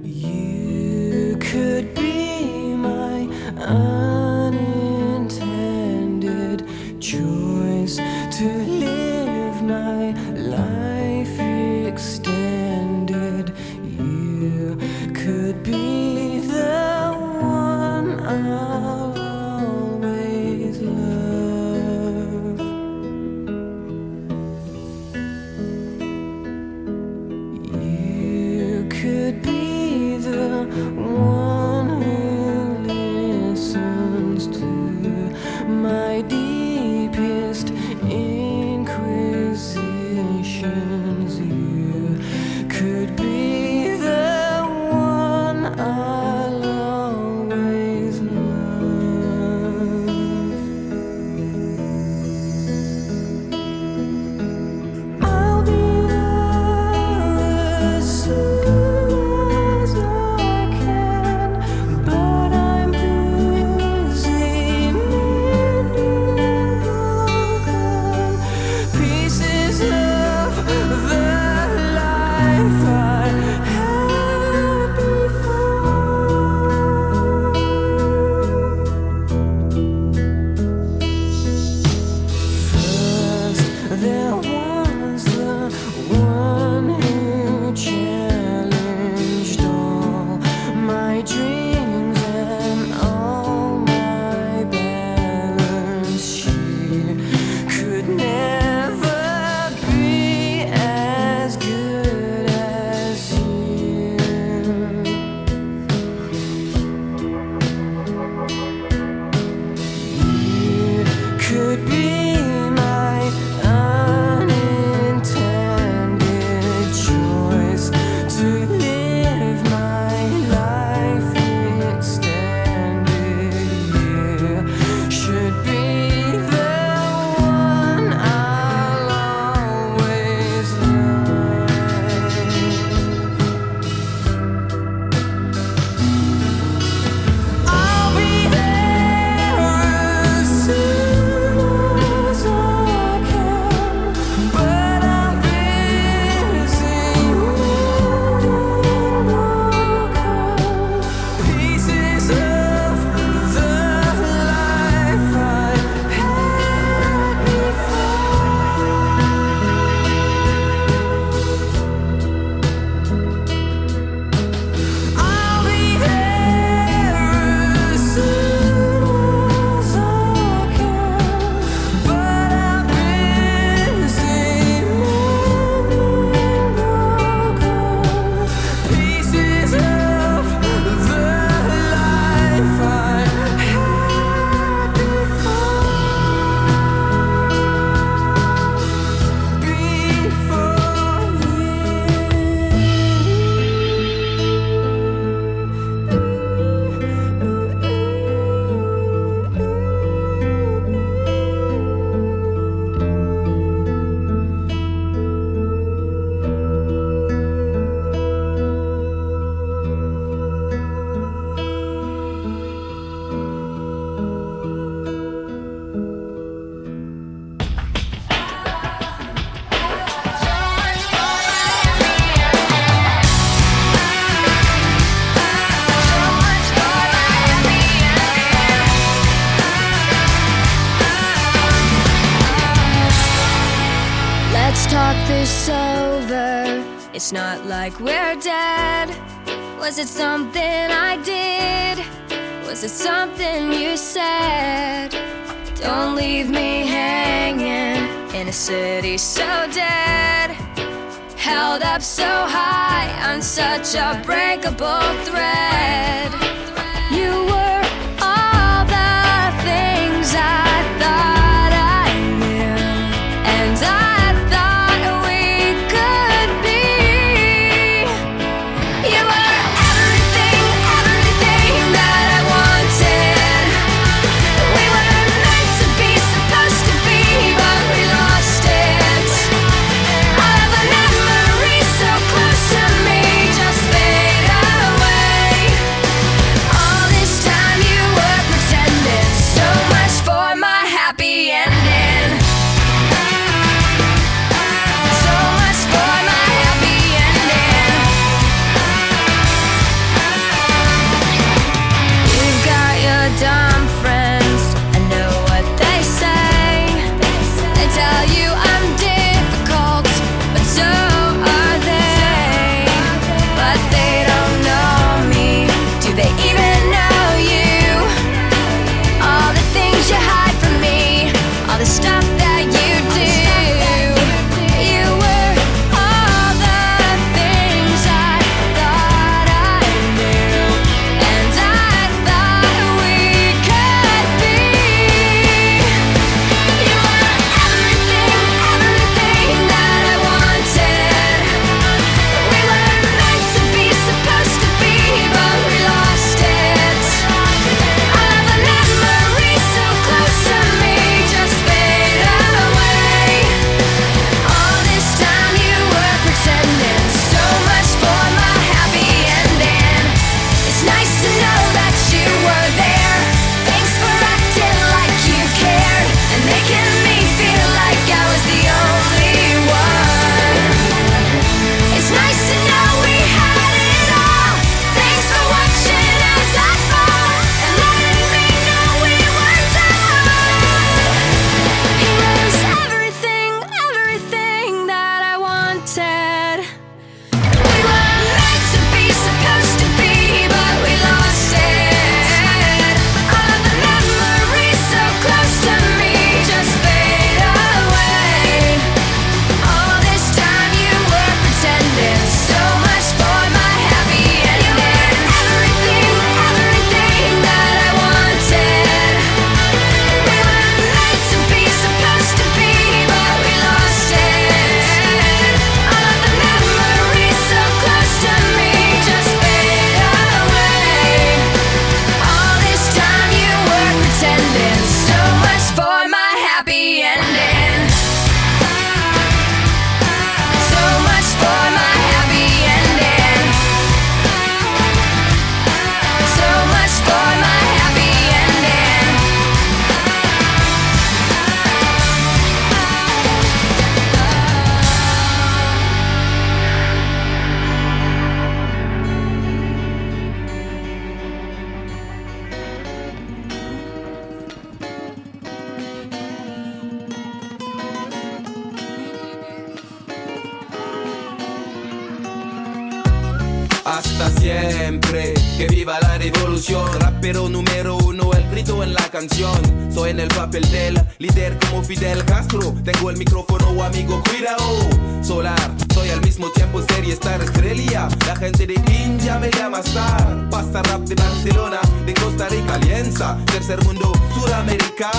India 479.26 479.40
me 479.40 479.50
llama 479.50 479.80
Star. 479.80 480.48
Pasta 480.50 480.82
rap 480.84 481.00
de 481.00 481.16
Barcelona, 481.16 481.80
de 482.06 482.14
Costa 482.14 482.48
Rica, 482.48 482.74
Alianza. 482.74 483.36
Tercer 483.46 483.82
mundo, 483.84 484.12
Suramérica. 484.32 485.10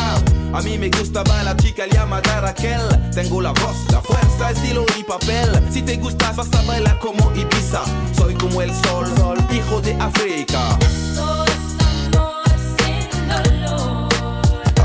A 0.53 0.61
mí 0.61 0.77
me 0.77 0.89
gustaba 0.89 1.43
la 1.43 1.57
chica 1.57 1.85
llamada 1.87 2.39
Raquel. 2.39 2.79
Tengo 3.13 3.41
la 3.41 3.51
voz, 3.51 3.75
la 3.91 4.01
fuerza, 4.01 4.51
estilo 4.51 4.85
y 4.97 5.03
papel. 5.03 5.49
Si 5.71 5.81
te 5.81 5.97
gustas, 5.97 6.37
vas 6.37 6.53
a 6.53 6.61
bailar 6.61 6.97
como 6.99 7.29
Ibiza. 7.35 7.81
Soy 8.17 8.33
como 8.35 8.61
el 8.61 8.73
sol, 8.85 9.11
hijo 9.51 9.81
de 9.81 9.93
África. 9.99 10.77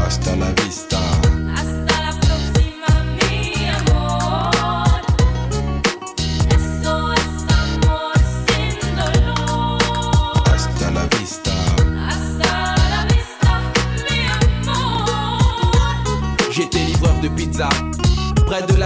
Hasta 0.04 0.34
la 0.34 0.50
vista. 0.64 0.91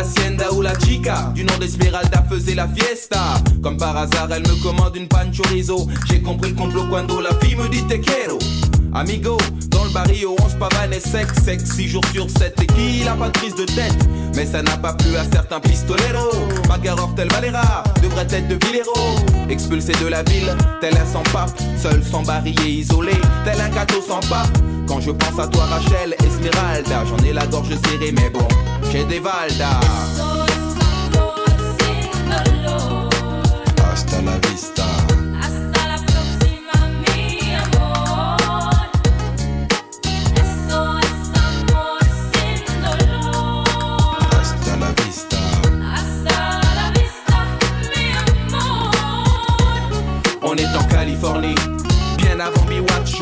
L'hacienda 0.07 0.53
où 0.53 0.63
la 0.63 0.79
chica 0.79 1.33
du 1.35 1.43
nom 1.43 1.59
d'Esmeralda 1.59 2.23
faisait 2.31 2.55
la 2.55 2.69
fiesta. 2.69 3.19
Comme 3.61 3.77
par 3.77 3.97
hasard, 3.97 4.29
elle 4.31 4.43
me 4.43 4.63
commande 4.63 4.95
une 4.95 5.09
pan 5.09 5.33
chorizo. 5.33 5.89
J'ai 6.09 6.23
compris 6.23 6.51
le 6.51 6.57
complot 6.57 6.85
quand 6.89 7.21
la 7.21 7.35
fille 7.41 7.57
me 7.57 7.69
dit 7.69 7.83
te 7.89 7.95
quiero. 7.95 8.39
Amigo, 8.97 9.37
dans 9.69 9.85
le 9.85 9.91
barrio, 9.91 10.35
on 10.43 10.49
se 10.49 10.55
pavane 10.55 10.95
et 10.95 11.01
sec, 11.01 11.27
sec, 11.45 11.61
6 11.61 11.87
jours 11.87 12.05
sur 12.15 12.31
7 12.31 12.55
et 12.63 12.67
qui 12.67 13.05
n'a 13.05 13.13
pas 13.13 13.27
de 13.27 13.39
prise 13.39 13.55
de 13.55 13.67
tête? 13.67 13.95
Mais 14.35 14.47
ça 14.47 14.63
n'a 14.63 14.79
pas 14.79 14.95
plu 14.95 15.15
à 15.17 15.25
certains 15.25 15.61
pistoleros. 15.61 16.49
Macarov 16.67 17.15
tel 17.15 17.29
Valera, 17.31 17.85
devrait 18.03 18.27
être 18.31 18.49
de 18.49 18.55
Villero. 18.67 18.95
Expulsé 19.51 19.93
de 20.01 20.07
la 20.07 20.23
ville, 20.23 20.51
tel 20.81 20.97
un 20.97 21.05
sans 21.05 21.23
pape, 21.31 21.51
seul 21.77 22.03
sans 22.03 22.23
bariller, 22.23 22.71
isolé, 22.71 23.13
tel 23.45 23.61
un 23.61 23.69
gâteau 23.69 24.01
sans 24.01 24.21
pape. 24.31 24.57
Quand 24.89 25.03
je 25.03 25.11
pense 25.11 25.39
à 25.39 25.47
toi, 25.47 25.67
Rachel, 25.67 26.17
Esmeralda, 26.25 27.05
j'en 27.05 27.23
ai 27.23 27.35
la 27.35 27.47
gorge 27.47 27.69
serrée, 27.69 28.13
mais 28.13 28.31
bon, 28.31 28.49
j'ai 28.91 29.05
des 29.05 29.21
valdas. 29.21 29.81
Hasta. 33.93 34.76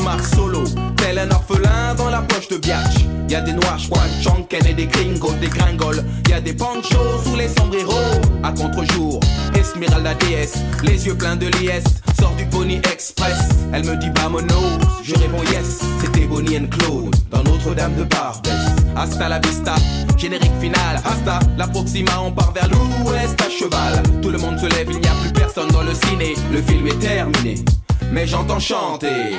Marche 0.05 0.35
solo, 0.35 0.65
tel 0.97 1.19
un 1.19 1.31
orphelin 1.31 1.95
dans 1.97 2.11
la 2.11 2.21
poche 2.21 2.49
de 2.49 2.59
Biatch. 2.59 3.07
Y 3.31 3.35
a 3.35 3.41
des 3.41 3.55
noirs, 3.55 3.79
Juan, 3.79 4.09
Chonken 4.23 4.67
et 4.67 4.75
des 4.75 4.87
gringos, 4.87 5.33
des 5.41 5.49
gringoles. 5.49 6.05
Y 6.29 6.35
a 6.35 6.41
des 6.43 6.53
panchos 6.53 7.23
sous 7.25 7.37
les 7.37 7.49
sombreros. 7.49 8.21
À 8.43 8.53
contre-jour, 8.53 9.19
Esmeralda 9.59 10.13
déesse, 10.15 10.59
les 10.83 11.07
yeux 11.07 11.17
pleins 11.17 11.37
de 11.37 11.47
liesse, 11.47 11.85
sort 12.21 12.35
du 12.37 12.45
Pony 12.45 12.77
Express. 12.93 13.49
Elle 13.73 13.85
me 13.85 13.97
dit 13.97 14.11
mono, 14.31 14.61
je 15.03 15.15
réponds 15.15 15.43
yes. 15.51 15.81
C'était 16.01 16.27
Bonnie 16.27 16.59
and 16.59 16.69
Claude 16.71 17.17
dans 17.31 17.43
Notre-Dame 17.43 17.97
de 17.97 18.05
Barbès. 18.05 18.53
Hasta 18.95 19.29
la 19.29 19.39
vista, 19.39 19.75
générique 20.19 20.53
final. 20.61 21.01
Hasta 21.05 21.39
la 21.57 21.67
Proxima, 21.67 22.13
on 22.23 22.31
part 22.31 22.53
vers 22.53 22.69
l'ouest 22.69 23.41
à 23.41 23.49
cheval. 23.49 24.03
Tout 24.21 24.31
le 24.31 24.39
monde 24.39 24.59
se 24.59 24.67
lève, 24.67 24.89
il 24.91 25.01
n'y 25.01 25.09
a 25.09 25.15
plus 25.23 25.33
personne 25.33 25.69
dans 25.69 25.83
le 25.83 25.95
ciné. 25.95 26.35
Le 26.53 26.61
film 26.61 26.87
est 26.89 26.99
terminé, 26.99 27.65
mais 28.13 28.27
j'entends 28.27 28.61
chanter. 28.61 29.39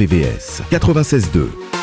RVVS 0.00 0.62
96.2. 0.70 1.79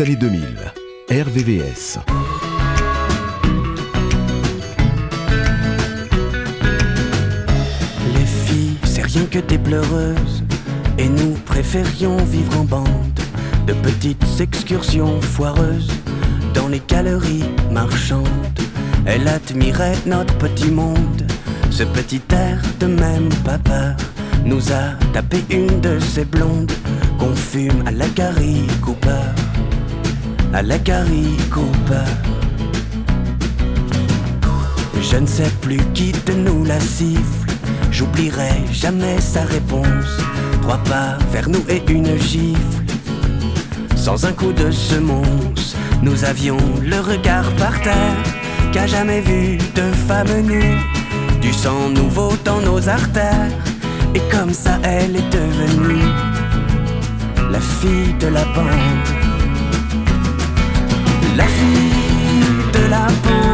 années 0.00 0.16
2000. 0.16 0.40
RVVS. 1.10 1.98
Les 8.14 8.26
filles, 8.26 8.76
c'est 8.84 9.02
rien 9.02 9.24
que 9.26 9.38
des 9.38 9.58
pleureuses. 9.58 10.44
Et 10.98 11.08
nous 11.08 11.32
préférions 11.44 12.16
vivre 12.24 12.58
en 12.60 12.64
bande 12.64 13.20
de 13.66 13.72
petites 13.72 14.24
excursions 14.40 15.20
foireuses 15.20 15.90
dans 16.54 16.68
les 16.68 16.82
galeries 16.86 17.44
marchandes. 17.70 18.26
Elle 19.06 19.28
admirait 19.28 19.96
notre 20.06 20.34
petit 20.38 20.70
monde, 20.70 21.26
ce 21.70 21.82
petit 21.84 22.22
air 22.30 22.60
de 22.80 22.86
même 22.86 23.28
peur 23.64 23.96
nous 24.44 24.72
a 24.72 24.92
tapé 25.12 25.38
une 25.50 25.80
de 25.80 25.98
ces 25.98 26.24
blondes 26.24 26.72
qu'on 27.18 27.34
fume 27.34 27.82
à 27.86 27.90
la 27.90 28.08
Gary 28.08 28.66
Cooper. 28.82 29.43
À 30.54 30.62
la 30.62 30.78
Gary 30.78 31.36
Cooper. 31.50 32.08
Je 35.02 35.16
ne 35.16 35.26
sais 35.26 35.50
plus 35.60 35.80
qui 35.94 36.12
de 36.12 36.32
nous 36.32 36.64
la 36.64 36.78
siffle. 36.78 37.50
J'oublierai 37.90 38.62
jamais 38.70 39.20
sa 39.20 39.42
réponse. 39.42 40.16
Trois 40.62 40.78
pas 40.84 41.18
vers 41.32 41.48
nous 41.48 41.64
et 41.68 41.82
une 41.90 42.16
gifle. 42.20 42.84
Sans 43.96 44.26
un 44.26 44.32
coup 44.32 44.52
de 44.52 44.70
semonce, 44.70 45.74
nous 46.02 46.24
avions 46.24 46.58
le 46.80 47.00
regard 47.00 47.50
par 47.56 47.82
terre. 47.82 48.22
Qu'a 48.72 48.86
jamais 48.86 49.22
vu 49.22 49.58
de 49.58 49.90
femme 50.06 50.40
nue. 50.42 50.78
Du 51.40 51.52
sang 51.52 51.88
nouveau 51.88 52.32
dans 52.44 52.60
nos 52.60 52.88
artères. 52.88 53.50
Et 54.14 54.22
comme 54.30 54.54
ça, 54.54 54.78
elle 54.84 55.16
est 55.16 55.30
devenue 55.30 56.04
la 57.50 57.58
fille 57.58 58.14
de 58.20 58.28
la 58.28 58.44
bande. 58.54 59.23
De 63.22 63.53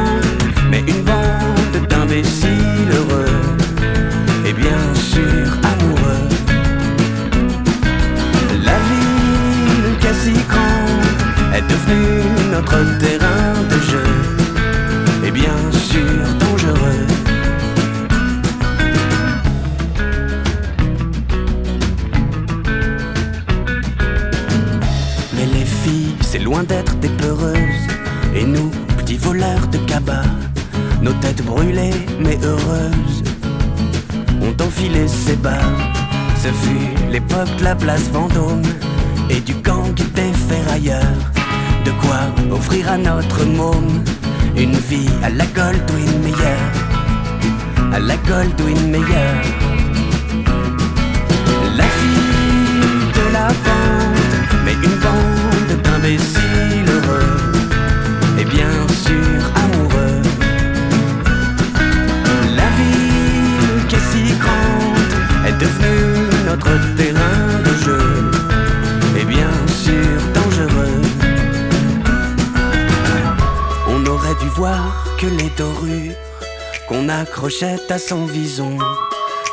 à 77.63 77.99
son 77.99 78.25
vison 78.25 78.79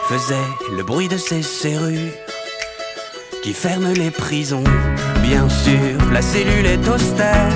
faisaient 0.08 0.36
le 0.72 0.82
bruit 0.82 1.10
de 1.10 1.18
ses 1.18 1.42
serrures 1.42 2.14
qui 3.44 3.52
ferment 3.52 3.92
les 3.98 4.12
prisons. 4.12 4.64
Bien 5.24 5.50
sûr, 5.50 5.98
la 6.14 6.22
cellule 6.22 6.68
est 6.68 6.88
austère, 6.88 7.52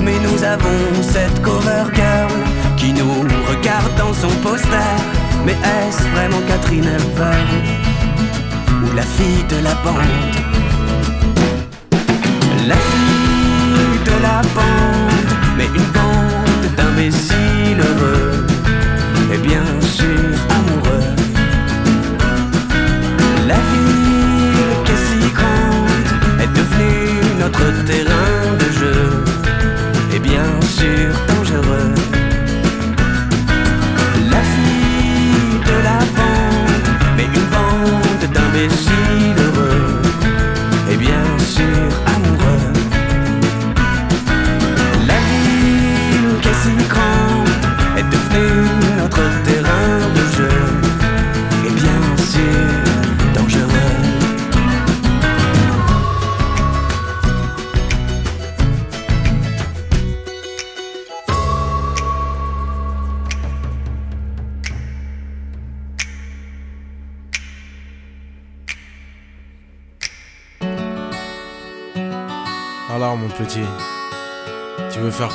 mais 0.00 0.14
nous 0.20 0.42
avons 0.42 1.02
cette 1.02 1.42
cover 1.42 1.84
girl 1.94 2.32
qui 2.78 2.94
nous 2.94 3.12
regarde 3.46 3.94
dans 3.98 4.14
son 4.14 4.30
poster. 4.42 4.96
Mais 5.44 5.52
est-ce 5.52 6.02
vraiment 6.14 6.40
Catherine 6.48 6.86
Hepburn 6.86 7.48
ou 8.82 8.96
la 8.96 9.02
fille 9.02 9.44
de 9.50 9.62
la 9.62 9.74
bande? 9.84 10.34
La 12.66 12.76
fille 12.76 14.04
de 14.06 14.22
la 14.22 14.40
bande, 14.54 15.34
mais 15.58 15.66
une 15.66 15.92
bande 15.92 16.74
d'imbéciles 16.76 17.80
heureux 17.80 18.29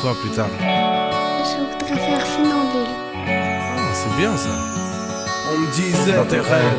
quoi 0.06 0.14
plus 0.22 0.30
tard 0.30 0.75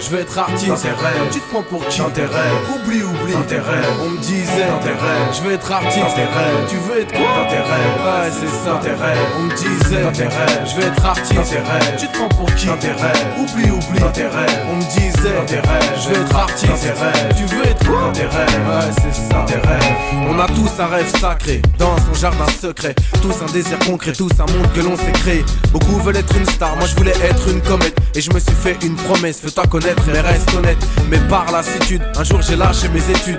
je 0.06 0.10
veux 0.14 0.20
être 0.20 0.38
artiste. 0.38 0.68
Dans 0.68 0.76
tes 0.76 0.88
rêves, 0.88 1.28
tu 1.32 1.40
te 1.40 1.50
prends 1.50 1.62
pour 1.62 1.86
qui 1.88 1.98
Dans 1.98 2.10
tes 2.10 2.22
rêves, 2.22 2.62
oublie, 2.74 3.02
oublie. 3.02 3.32
Dans 3.32 3.42
tes 3.42 3.58
rêves, 3.58 3.86
on 4.04 4.10
me 4.10 4.18
disait 4.18 4.66
Dans 4.68 4.78
tes 4.78 4.90
rêves, 4.90 5.28
je 5.32 5.42
veux 5.42 5.52
être 5.52 5.72
artiste. 5.72 5.98
Dans 5.98 6.14
tes 6.14 6.22
rêves, 6.22 6.66
tu 6.68 6.76
veux 6.76 7.00
être 7.00 7.12
quoi 7.12 7.26
Dans 7.42 7.50
tes 7.50 7.56
rêves, 7.56 7.96
ouais 8.04 8.30
c'est 8.30 8.64
ça. 8.64 8.70
Dans 8.70 8.78
tes 8.78 8.90
rêves, 8.90 9.26
on 9.38 9.42
me 9.42 9.54
disait 9.54 10.02
Dans 10.02 10.12
tes 10.12 10.24
rêves, 10.24 10.62
je 10.66 10.76
veux 10.76 10.86
être 10.86 11.04
artiste. 11.04 11.34
Dans 11.34 11.42
tes 11.42 11.58
rêves, 11.58 11.96
tu 11.98 12.06
te 12.06 12.12
prends 12.16 12.28
pour 12.28 12.54
qui 12.54 12.66
Dans 12.66 12.76
tes 12.76 12.92
rêves, 12.92 13.26
oublie, 13.38 13.70
oublie. 13.70 14.00
Dans 14.00 14.12
tes 14.12 14.26
rêves, 14.26 14.60
on 14.70 14.76
me 14.76 14.82
disait 14.82 15.34
Dans 15.34 15.46
tes 15.46 15.60
rêves, 15.60 15.92
je 15.96 16.08
veux 16.08 16.22
être 16.22 16.36
artiste. 16.36 16.70
Dans 16.70 16.78
tes 16.78 16.90
rêves, 16.90 17.34
tu 17.36 17.44
veux 17.44 17.64
être 17.66 17.86
quoi 17.86 18.00
Dans 18.02 18.12
tes 18.12 18.26
rêves, 18.26 18.62
ouais 18.68 18.92
c'est 19.02 19.14
ça. 19.14 19.34
Dans 19.34 19.44
tes 19.44 19.54
rêves, 19.54 19.96
on 20.30 20.38
a 20.38 20.46
tous 20.46 20.70
un 20.78 20.86
rêve 20.86 21.10
sacré. 21.20 21.62
Dans 21.78 21.96
son 21.98 22.14
jardin 22.14 22.46
secret, 22.60 22.94
tous 23.22 23.34
un 23.42 23.52
désir 23.52 23.78
concret. 23.80 24.12
Tous 24.12 24.30
un 24.38 24.52
monde 24.52 24.70
que 24.72 24.80
l'on 24.80 24.96
s'est 24.96 25.12
créé. 25.12 25.44
Beaucoup 25.72 25.98
veulent 26.00 26.16
être 26.16 26.36
une 26.36 26.46
star, 26.46 26.76
moi 26.76 26.86
je 26.86 26.94
voulais 26.94 27.14
être 27.24 27.48
une 27.48 27.60
comète. 27.60 27.96
Et 28.14 28.20
je 28.20 28.30
me 28.32 28.38
suis 28.38 28.54
fait 28.54 28.76
une 28.82 28.94
promesse, 28.94 29.40
fais-toi 29.40 29.66
connaître 29.66 29.95
mais 30.06 30.20
reste 30.20 30.52
honnête 30.54 30.78
Mais 31.10 31.18
par 31.28 31.50
lassitude, 31.52 32.02
un 32.16 32.24
jour 32.24 32.40
j'ai 32.42 32.56
lâché 32.56 32.88
mes 32.88 33.10
études. 33.10 33.38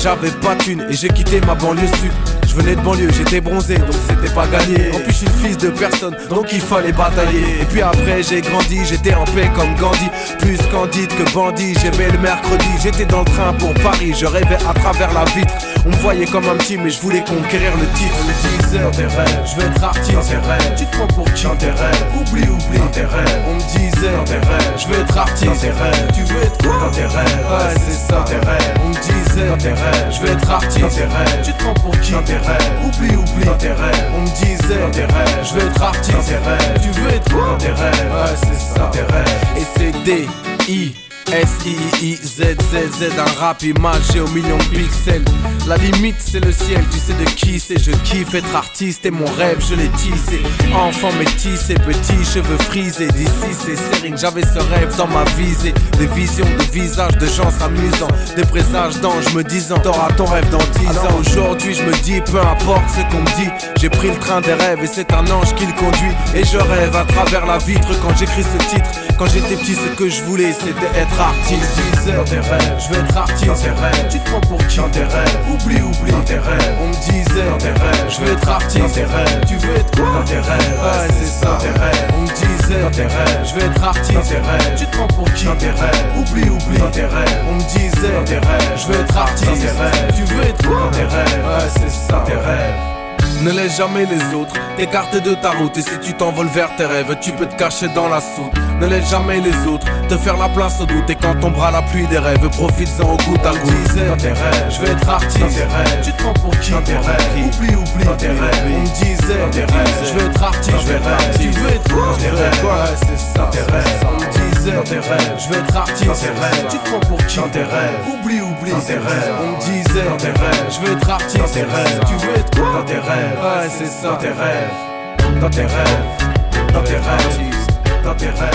J'avais 0.00 0.30
pas 0.30 0.54
thune 0.54 0.84
et 0.88 0.94
j'ai 0.94 1.08
quitté 1.08 1.40
ma 1.40 1.54
banlieue 1.54 1.86
sud. 1.86 2.12
Je 2.46 2.54
venais 2.54 2.76
de 2.76 2.80
banlieue, 2.80 3.10
j'étais 3.12 3.40
bronzé 3.40 3.76
donc 3.76 3.96
c'était 4.08 4.32
pas 4.32 4.46
gagné. 4.46 4.90
En 4.94 5.00
plus 5.00 5.12
je 5.12 5.18
suis 5.18 5.28
fils 5.42 5.58
de 5.58 5.70
personne 5.70 6.16
donc 6.30 6.46
il 6.52 6.60
fallait 6.60 6.92
batailler. 6.92 7.62
Et 7.62 7.64
puis 7.64 7.82
après 7.82 8.22
j'ai 8.22 8.40
grandi, 8.40 8.80
j'étais 8.84 9.14
en 9.14 9.24
paix 9.24 9.50
comme 9.54 9.74
Gandhi. 9.74 10.08
Plus 10.38 10.58
candide 10.70 11.08
que 11.08 11.32
bandit, 11.32 11.74
j'aimais 11.80 12.10
le 12.10 12.18
mercredi. 12.18 12.68
J'étais 12.82 13.06
dans 13.06 13.20
le 13.20 13.24
train 13.24 13.52
pour 13.54 13.74
Paris, 13.74 14.14
je 14.16 14.26
rêvais 14.26 14.58
à 14.68 14.74
travers 14.74 15.12
la 15.12 15.24
vitre 15.24 15.54
On 15.88 15.90
me 15.90 15.96
voyait 16.02 16.26
comme 16.26 16.46
un 16.46 16.56
petit 16.56 16.76
mais 16.76 16.90
je 16.90 17.00
voulais 17.00 17.24
conquérir 17.24 17.72
le 17.74 17.86
titre 17.96 18.14
On 18.20 18.28
me 18.28 18.60
disait 18.60 18.78
dans 18.78 18.90
tes 18.90 19.06
rêves, 19.06 19.40
je 19.46 19.56
veux 19.56 19.66
être 19.66 19.82
artiste 19.82 20.12
Dans 20.12 20.20
tes 20.20 20.36
rêves, 20.36 20.74
tu 20.76 20.84
te 20.84 20.96
prends 20.96 21.06
pour 21.06 21.32
qui 21.32 21.44
Dans 21.44 21.56
tes 21.56 21.70
rêves, 21.70 22.04
oublie, 22.14 22.42
oublie 22.42 22.78
Dans 22.78 22.88
tes 22.88 23.06
rêves, 23.06 23.42
on 23.48 23.54
me 23.54 23.60
disait 23.60 24.12
dans 24.12 24.24
tes 24.24 24.34
rêves, 24.34 24.72
je 24.76 24.86
veux 24.86 25.00
être 25.00 25.16
artiste 25.16 25.46
Dans 25.46 25.56
tes 25.56 25.70
rêves, 25.70 26.12
tu 26.14 26.22
veux 26.24 26.42
être 26.42 26.58
quoi 26.58 26.78
Dans 26.78 26.90
tes 26.90 27.06
rêves, 27.06 27.46
ouais 27.48 27.80
c'est 27.86 28.12
ça 28.12 28.18
Dans 28.18 28.24
tes 28.24 28.36
rêves, 28.36 28.74
on 28.84 28.88
me 28.88 28.94
disait 28.94 29.46
dans 29.48 29.56
tes 29.56 29.72
rêves, 29.72 30.10
je 30.10 30.20
veux 30.20 30.30
être 30.30 30.50
artiste 30.50 30.80
Dans 30.80 30.88
tes 30.88 31.04
rêves, 31.04 31.42
tu 31.42 31.52
te 31.52 31.58
prends 31.62 31.74
pour 31.74 32.00
qui 32.00 32.12
Dans 32.12 32.22
tes 32.22 32.36
rêves, 32.36 32.70
oublie, 32.84 33.16
oublie 33.16 33.44
Dans 33.46 33.56
tes 33.56 33.72
rêves, 33.72 34.04
on 34.14 34.20
me 34.20 34.44
disait 34.44 34.78
dans 34.78 34.90
tes 34.90 35.06
rêves, 35.06 35.38
je 35.42 35.54
veux 35.54 35.66
être 35.70 35.82
artiste 35.82 36.12
Dans 36.12 36.22
tes 36.22 36.36
rêves, 36.36 36.80
tu 36.82 37.00
veux 37.00 37.08
être 37.08 37.32
quoi 37.32 37.46
Dans 37.46 37.56
tes 37.56 37.72
rêves, 37.72 38.12
ouais 38.12 38.36
c'est 38.36 38.60
ça 38.60 38.80
Dans 38.80 38.90
tes 38.90 39.00
rêves, 39.00 39.34
et 39.56 39.64
c'est 39.74 40.04
D, 40.04 40.28
I 40.68 41.07
S-I-I-Z-Z-Z 41.32 43.18
Un 43.18 43.40
rap 43.40 43.62
imagé 43.62 44.20
aux 44.20 44.28
millions 44.28 44.56
de 44.56 44.64
pixels. 44.64 45.24
La 45.66 45.76
limite 45.76 46.16
c'est 46.18 46.42
le 46.42 46.52
ciel, 46.52 46.82
tu 46.90 46.98
sais 46.98 47.12
de 47.12 47.24
qui 47.24 47.60
c'est. 47.60 47.78
Je 47.78 47.90
kiffe 47.90 48.34
être 48.34 48.56
artiste 48.56 49.04
et 49.04 49.10
mon 49.10 49.26
rêve 49.36 49.62
je 49.68 49.74
l'ai 49.74 49.88
tissé. 49.90 50.40
Enfant 50.74 51.12
métissé, 51.18 51.74
petits 51.74 52.24
cheveux 52.24 52.56
frisés. 52.56 53.08
D'ici 53.08 53.52
c'est 53.52 53.76
Serine, 53.76 54.16
j'avais 54.16 54.42
ce 54.42 54.58
rêve 54.58 54.96
dans 54.96 55.06
ma 55.06 55.24
visée. 55.36 55.74
Des 55.98 56.06
visions 56.06 56.46
de 56.46 56.72
visages 56.72 57.18
de 57.18 57.26
gens 57.26 57.50
s'amusant. 57.50 58.08
Des 58.34 58.46
présages 58.46 58.98
d'anges 59.00 59.34
me 59.34 59.44
disant 59.44 59.78
T'auras 59.78 60.12
ton 60.12 60.24
rêve 60.24 60.48
dans 60.48 60.58
10 60.58 60.98
ans. 60.98 61.18
Aujourd'hui 61.20 61.74
je 61.74 61.82
me 61.82 61.92
dis 62.02 62.20
peu 62.22 62.40
importe 62.40 62.88
ce 62.88 63.02
qu'on 63.12 63.20
me 63.20 63.36
dit. 63.36 63.50
J'ai 63.78 63.90
pris 63.90 64.08
le 64.08 64.16
train 64.16 64.40
des 64.40 64.54
rêves 64.54 64.82
et 64.82 64.86
c'est 64.86 65.12
un 65.12 65.26
ange 65.30 65.54
qui 65.54 65.66
le 65.66 65.72
conduit. 65.72 66.12
Et 66.34 66.44
je 66.44 66.56
rêve 66.56 66.96
à 66.96 67.04
travers 67.04 67.44
la 67.44 67.58
vitre 67.58 67.88
quand 68.00 68.16
j'écris 68.16 68.44
ce 68.44 68.74
titre. 68.74 68.88
Quand 69.18 69.26
j'étais 69.26 69.56
petit 69.56 69.74
ce 69.74 69.88
que 69.94 70.08
je 70.08 70.22
voulais 70.22 70.52
c'était 70.52 70.98
être 70.98 71.17
artiste 71.20 71.80
disait 71.94 72.12
dans 72.12 72.24
tes 72.24 72.40
rêves, 72.40 72.76
je 72.78 72.94
veux 72.94 73.00
être 73.04 73.16
artiste 73.16 73.46
dans 73.46 73.54
tes 73.54 73.70
rêves, 73.70 74.08
tu 74.10 74.18
te 74.18 74.30
prends 74.30 74.40
pour 74.40 74.66
qui 74.66 74.76
dans 74.78 74.88
tes 74.88 75.04
rêves, 75.04 75.38
oublie, 75.50 75.80
oublie 75.82 76.12
dans 76.12 76.22
tes 76.22 76.38
rêves, 76.38 76.76
on 76.80 76.88
me 76.88 76.94
disait 76.94 77.44
dans 77.50 77.58
tes 77.58 77.70
rêves, 77.70 78.06
je 78.08 78.20
veux 78.20 78.32
être 78.32 78.48
artiste 78.48 78.78
dans 78.78 78.88
tes 78.88 79.04
rêves, 79.04 79.40
tu 79.46 79.56
veux 79.56 79.76
être 79.76 79.96
quoi 79.96 80.12
dans 80.12 80.24
tes 80.24 80.38
rêves, 80.38 80.80
ouais 80.82 81.08
c'est 81.18 81.26
ça 81.26 81.46
dans 81.46 81.58
tes 81.58 81.70
rêves, 81.70 82.08
on 82.16 82.22
me 82.22 82.28
disait 82.28 82.80
dans 82.82 82.90
tes 82.90 83.02
rêves, 83.02 83.44
je 83.44 83.54
veux 83.54 83.64
être 83.64 83.84
artiste 83.84 84.12
dans 84.12 84.20
tes 84.22 84.38
rêves, 84.38 84.74
tu 84.76 84.86
te 84.86 84.96
prends 84.96 85.08
pour 85.08 85.32
qui 85.32 85.44
dans 85.44 85.56
tes 85.56 85.70
rêves, 85.70 86.04
oublie, 86.16 86.48
oublie 86.48 86.78
dans 86.78 86.90
tes 86.90 87.06
rêves, 87.06 87.44
on 87.48 87.54
me 87.54 87.60
disait 87.60 88.12
dans 88.12 88.24
tes 88.24 88.38
rêves, 88.38 88.72
je 88.76 88.86
veux 88.86 89.00
être 89.00 89.16
artiste 89.16 89.46
dans 89.46 89.54
tes 89.54 89.82
rêves, 89.82 90.14
tu 90.16 90.22
veux 90.24 90.42
être 90.42 90.66
quoi 90.66 90.80
dans 90.80 90.90
tes 90.90 91.04
rêves, 91.04 91.44
ouais 91.44 91.68
c'est 91.68 91.90
ça 91.90 92.18
dans 92.18 92.24
tes 92.24 92.34
rêves. 92.34 92.97
Ne 93.42 93.52
laisse 93.52 93.76
jamais 93.76 94.04
les 94.04 94.34
autres 94.34 94.54
t'écarter 94.76 95.20
de 95.20 95.34
ta 95.34 95.50
route. 95.50 95.76
Et 95.76 95.82
si 95.82 95.98
tu 96.02 96.12
t'envoles 96.14 96.48
vers 96.48 96.74
tes 96.76 96.86
rêves, 96.86 97.16
tu 97.20 97.32
peux 97.32 97.46
te 97.46 97.54
cacher 97.54 97.88
dans 97.94 98.08
la 98.08 98.20
soupe 98.20 98.56
Ne 98.80 98.86
laisse 98.86 99.08
jamais 99.08 99.40
les 99.40 99.66
autres 99.66 99.86
te 100.08 100.16
faire 100.16 100.36
la 100.36 100.48
place 100.48 100.80
au 100.80 100.86
doute. 100.86 101.08
Et 101.08 101.14
quand 101.14 101.34
tombera 101.40 101.70
la 101.70 101.82
pluie 101.82 102.06
des 102.08 102.18
rêves, 102.18 102.48
profites-en 102.50 103.14
au 103.14 103.16
goutte 103.16 103.46
à 103.46 103.52
goutte 103.52 103.78
dans 104.08 104.16
tes 104.16 104.28
rêves, 104.28 104.66
je 104.70 104.80
veux 104.80 104.90
être 104.90 105.08
artiste. 105.08 105.40
dans 105.40 105.48
tes 105.48 105.62
rêves, 105.62 106.00
tu 106.02 106.12
te 106.12 106.22
prends 106.22 106.32
pour 106.34 106.58
qui? 106.58 106.70
dans 106.72 106.82
tes 106.82 106.96
rêves, 106.96 107.28
oublie, 107.36 107.74
oublie 107.74 108.04
dans 108.04 108.16
tes 108.16 108.28
rêves, 108.28 108.64
on 108.66 108.80
me 108.80 108.86
disait 108.86 109.38
dans 109.38 109.50
tes 109.50 109.60
rêves, 109.60 110.04
je 110.04 110.12
veux 110.14 110.30
être 110.30 110.42
artiste, 110.42 110.76
je 110.80 110.86
veux 110.86 110.96
être 110.96 111.08
artiste, 111.08 111.40
tu 111.40 111.48
veux 111.50 111.70
être 111.70 111.94
quoi 111.94 112.06
dans 112.06 112.16
tes 112.16 112.30
rêves, 112.30 112.64
ouais 112.64 112.96
c'est 113.00 113.18
ça, 113.18 113.44
dans 113.44 113.50
tes 113.50 113.72
rêves, 113.72 114.06
on 114.06 114.20
me 114.20 114.37
disait 114.58 114.72
dans 114.72 114.82
tes 114.82 114.98
rêves, 114.98 115.34
je 115.38 115.48
veux 115.48 115.60
être 115.60 115.76
artiste 115.76 116.06
dans 116.06 116.14
tes 116.14 116.26
rêves, 116.28 116.66
tu 116.70 116.78
te 116.78 116.88
prends 116.88 117.00
pour 117.00 117.26
qui 117.26 117.36
dans 117.36 117.48
tes 117.48 117.62
rêves, 117.62 117.98
oublie, 118.08 118.40
oublie 118.40 118.70
dans 118.72 118.80
tes 118.80 118.94
rêves, 118.94 119.34
on 119.40 119.52
me 119.52 119.60
disait 119.60 120.04
dans 120.04 120.16
tes 120.16 120.30
rêves, 120.30 120.64
je 120.70 120.80
veux 120.80 120.96
être 120.96 121.10
artiste 121.10 121.38
dans 121.38 121.48
tes 121.48 121.62
rêves, 121.62 122.00
tu 122.06 122.14
veux 122.14 122.34
être 122.34 122.58
quoi 122.58 122.72
dans 122.72 122.84
tes 122.84 122.98
rêves, 122.98 123.38
ouais 123.40 123.68
c'est 123.68 123.86
ça, 123.86 124.10
dans 124.10 124.16
tes 124.16 124.28
rêves, 124.28 125.40
dans 125.40 125.50
tes 125.50 125.62
rêves, 125.62 126.72
dans 126.72 126.82
tes 126.82 126.96
rêves, 126.96 128.04
dans 128.04 128.14
tes 128.14 128.26
rêves, 128.26 128.54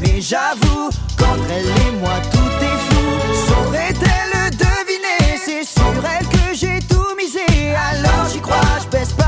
Mais 0.00 0.20
j'avoue 0.20 0.90
qu'entre 1.18 1.50
elle 1.50 1.66
et 1.66 1.92
moi 2.00 2.14
tout 2.30 2.38
est 2.38 2.78
flou. 2.88 3.08
Saurait-elle 3.48 4.50
deviner 4.50 5.38
C'est 5.44 5.64
sur 5.64 5.94
elle 6.04 6.26
que 6.26 6.54
j'ai 6.54 6.78
tout 6.88 7.14
misé. 7.16 7.74
Alors 7.74 8.28
j'y 8.32 8.40
crois, 8.40 8.56
je 8.82 8.88
baisse 8.88 9.12
pas 9.12 9.21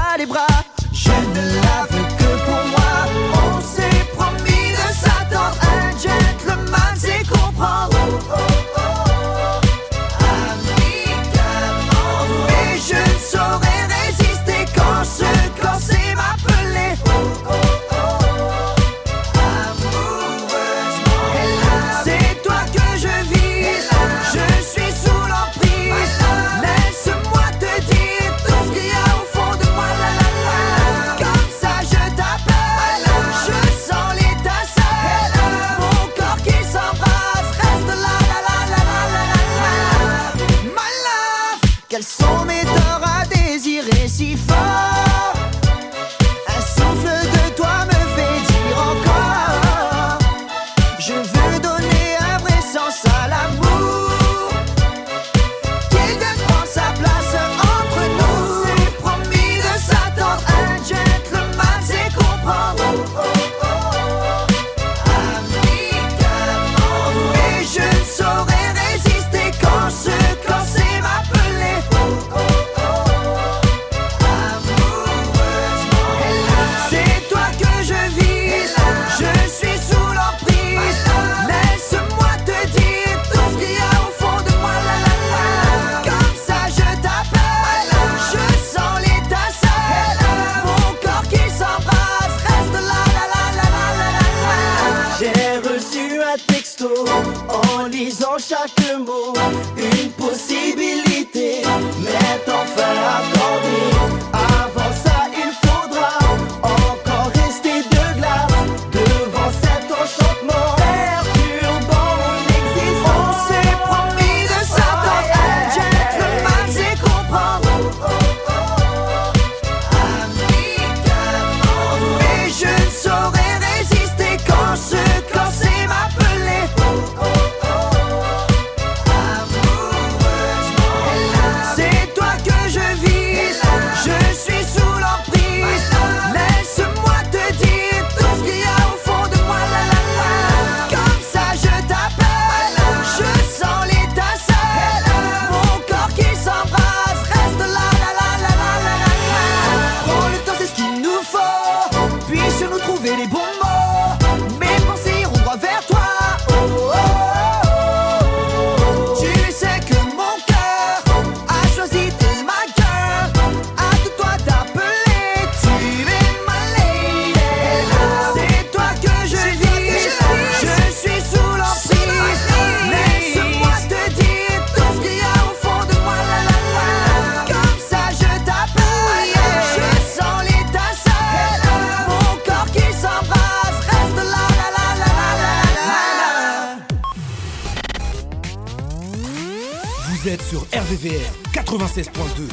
RVVR 190.95 191.33
96.2. 191.53 192.49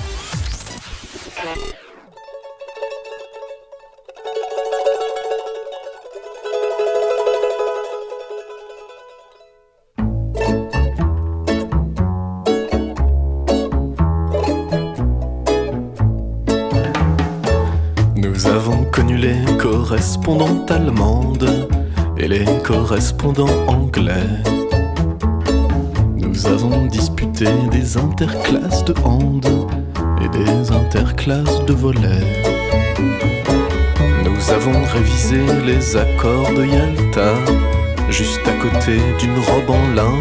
Nous 18.16 18.48
avons 18.48 18.86
connu 18.86 19.18
les 19.18 19.36
correspondantes 19.60 20.72
allemandes 20.72 21.68
et 22.18 22.28
les 22.28 22.46
correspondants 22.64 23.68
anglais. 23.68 24.71
Nous 26.44 26.54
avons 26.54 26.86
disputé 26.88 27.46
des 27.70 27.98
interclasses 27.98 28.84
de 28.84 28.96
hand 29.04 29.46
et 30.20 30.28
des 30.30 30.72
interclasses 30.72 31.64
de 31.66 31.74
volet. 31.74 32.26
Nous 34.26 34.52
avons 34.52 34.84
révisé 34.92 35.38
les 35.68 35.96
accords 35.96 36.52
de 36.56 36.66
Yalta 36.66 37.36
juste 38.10 38.42
à 38.48 38.54
côté 38.54 38.98
d'une 39.20 39.38
robe 39.38 39.70
en 39.70 39.94
lin. 39.94 40.16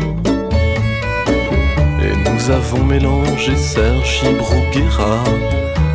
Et 2.02 2.30
nous 2.30 2.50
avons 2.50 2.84
mélangé 2.84 3.56
Sergi 3.56 4.34
Bruguera 4.34 5.24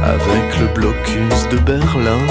avec 0.03 0.59
le 0.59 0.73
blocus 0.73 1.49
de 1.51 1.57
Berlin. 1.57 2.25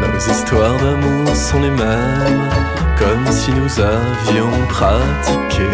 Nos 0.00 0.18
histoires 0.32 0.76
d'amour 0.78 1.34
sont 1.34 1.60
les 1.60 1.70
mêmes, 1.70 2.48
comme 3.02 3.32
si 3.32 3.50
nous 3.50 3.80
avions 3.80 4.54
pratiqué 4.68 5.72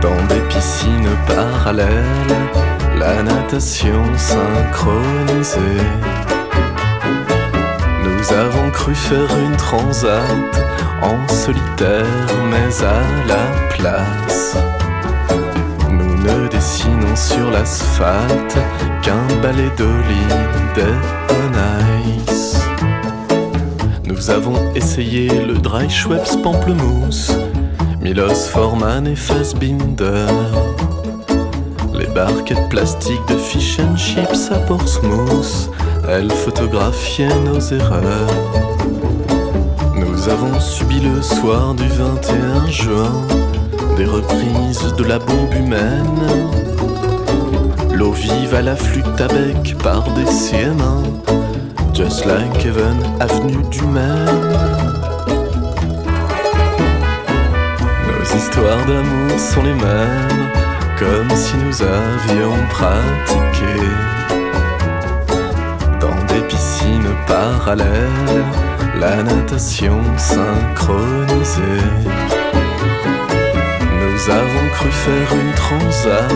dans 0.00 0.22
des 0.32 0.40
piscines 0.48 1.14
parallèles 1.26 2.36
la 2.98 3.22
natation 3.22 4.02
synchronisée. 4.16 5.84
Nous 8.04 8.32
avons 8.32 8.70
cru 8.70 8.94
faire 8.94 9.32
une 9.46 9.56
transat 9.56 10.52
en 11.02 11.28
solitaire, 11.28 12.28
mais 12.50 12.84
à 12.84 13.00
la 13.26 13.44
place. 13.74 14.56
Nous 15.90 16.16
ne 16.26 16.48
dessinons 16.48 17.16
sur 17.16 17.50
l'asphalte 17.50 18.58
qu'un 19.02 19.26
balai 19.42 19.70
on 21.38 22.30
ice. 22.30 22.53
Nous 24.14 24.30
avons 24.30 24.72
essayé 24.76 25.26
le 25.28 25.54
dry 25.54 25.90
Schweppes 25.90 26.40
pamplemousse, 26.40 27.32
Milos 28.00 28.48
Forman 28.48 29.08
et 29.08 29.16
Fassbinder. 29.16 30.26
Les 31.98 32.06
barquettes 32.06 32.68
plastiques 32.68 33.26
de 33.28 33.34
fish 33.34 33.80
and 33.80 33.96
chips 33.96 34.52
à 34.52 34.58
Portsmouth, 34.68 35.68
elles 36.08 36.30
photographiaient 36.30 37.40
nos 37.44 37.58
erreurs. 37.58 38.30
Nous 39.96 40.28
avons 40.28 40.60
subi 40.60 41.00
le 41.00 41.20
soir 41.20 41.74
du 41.74 41.88
21 41.88 42.70
juin 42.70 43.12
des 43.96 44.06
reprises 44.06 44.94
de 44.96 45.04
la 45.04 45.18
bombe 45.18 45.54
humaine. 45.56 46.50
L'eau 47.92 48.12
vive 48.12 48.54
à 48.54 48.62
la 48.62 48.76
flûte 48.76 49.20
à 49.20 49.26
bec 49.26 49.76
par 49.82 50.04
des 50.14 50.24
CM1, 50.24 51.43
just 51.94 52.26
like 52.26 52.52
Heaven, 52.56 52.98
avenue 53.20 53.62
du 53.70 53.82
Maine. 53.82 54.52
Nos 58.06 58.36
histoires 58.36 58.84
d'amour 58.86 59.38
sont 59.38 59.62
les 59.62 59.74
mêmes, 59.74 60.50
comme 60.98 61.30
si 61.36 61.56
nous 61.56 61.82
avions 61.82 62.56
pratiqué 62.70 63.76
dans 66.00 66.24
des 66.26 66.42
piscines 66.48 67.14
parallèles 67.28 68.44
la 68.98 69.22
natation 69.22 70.00
synchronisée. 70.16 71.84
Nous 74.00 74.30
avons 74.30 74.68
cru 74.72 74.90
faire 74.90 75.32
une 75.32 75.54
transat 75.54 76.32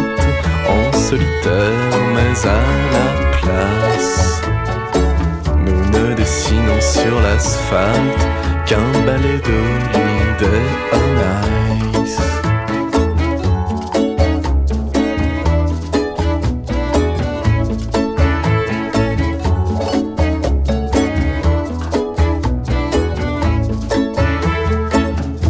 en 0.69 0.97
solitaire, 0.97 1.99
mais 2.15 2.49
à 2.49 2.61
la 2.95 3.39
place, 3.39 4.41
dessinons 6.29 6.81
sur 6.81 7.21
l'asphalte 7.23 8.27
qu'un 8.67 8.91
balai 9.07 9.39
d'olive 9.47 10.45
on 10.93 12.05
ice. 12.05 12.21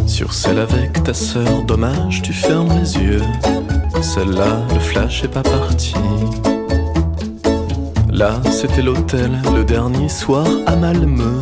Sur 0.07 0.33
celle 0.33 0.59
avec 0.59 1.03
ta 1.03 1.13
sœur, 1.13 1.63
dommage, 1.67 2.21
tu 2.21 2.31
fermes 2.31 2.69
les 2.79 2.95
yeux. 2.95 3.21
Celle-là, 4.01 4.61
le 4.73 4.79
flash 4.79 5.23
est 5.25 5.27
pas 5.27 5.43
parti. 5.43 5.93
Là, 8.19 8.41
c'était 8.51 8.81
l'hôtel, 8.81 9.31
le 9.55 9.63
dernier 9.63 10.09
soir 10.09 10.45
à 10.65 10.75
Malmö. 10.75 11.41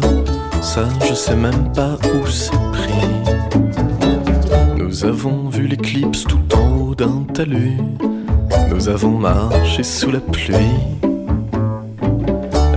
Ça, 0.61 0.87
je 1.09 1.15
sais 1.15 1.35
même 1.35 1.73
pas 1.73 1.97
où 2.13 2.27
c'est 2.27 2.51
pris. 2.71 2.93
Nous 4.77 5.03
avons 5.03 5.49
vu 5.49 5.65
l'éclipse 5.65 6.23
tout 6.25 6.55
en 6.55 6.77
haut 6.77 6.93
d'un 6.93 7.23
talus. 7.33 7.79
Nous 8.69 8.89
avons 8.89 9.17
marché 9.17 9.81
sous 9.81 10.11
la 10.11 10.19
pluie. 10.19 10.77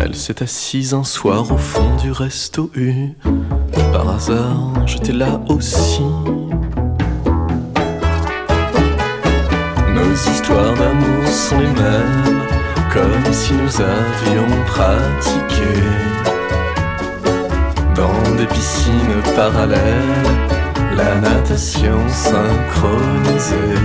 Elle 0.00 0.14
s'est 0.14 0.42
assise 0.42 0.94
un 0.94 1.04
soir 1.04 1.52
au 1.52 1.58
fond 1.58 1.94
du 2.02 2.10
resto 2.10 2.70
U. 2.74 3.10
Par 3.92 4.08
hasard, 4.08 4.86
j'étais 4.86 5.12
là 5.12 5.42
aussi. 5.50 6.00
Nos 9.94 10.14
histoires 10.14 10.72
d'amour 10.72 11.28
sont 11.28 11.58
les 11.58 11.66
mêmes, 11.66 12.29
comme 12.92 13.32
si 13.32 13.52
nous 13.52 13.80
avions 13.80 14.64
pratiqué 14.66 15.74
dans 17.94 18.36
des 18.36 18.46
piscines 18.46 19.22
parallèles 19.36 20.40
la 20.96 21.14
natation 21.16 21.98
synchronisée. 22.08 23.78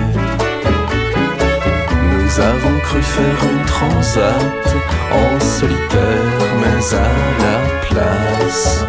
Nous 2.11 2.39
avons 2.39 2.79
cru 2.79 3.01
faire 3.01 3.39
une 3.51 3.65
transat 3.65 4.65
en 5.11 5.39
solitaire, 5.39 6.41
mais 6.61 6.95
à 6.95 7.09
la 7.43 7.57
place. 7.87 8.85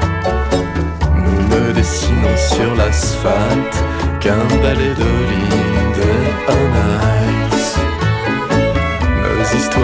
Nous 1.14 1.42
ne 1.54 1.72
dessinons 1.72 2.36
sur 2.36 2.74
l'asphalte 2.74 3.78
qu'un 4.20 4.46
balai 4.62 4.94
d'olive 4.94 5.56
on 6.48 6.52
ice. 6.52 7.25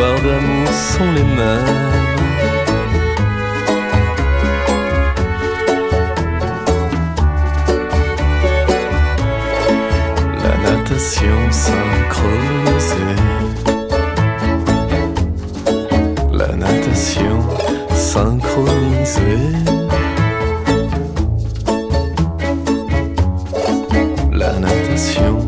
Histoires 0.03 0.21
d'amour 0.21 0.69
sont 0.73 1.13
les 1.13 1.23
mêmes. 1.23 1.93
La 10.43 10.55
natation 10.71 11.39
synchronisée. 11.53 13.17
La 16.33 16.57
natation 16.57 17.39
synchronisée. 17.95 19.53
La 24.33 24.59
natation 24.59 25.42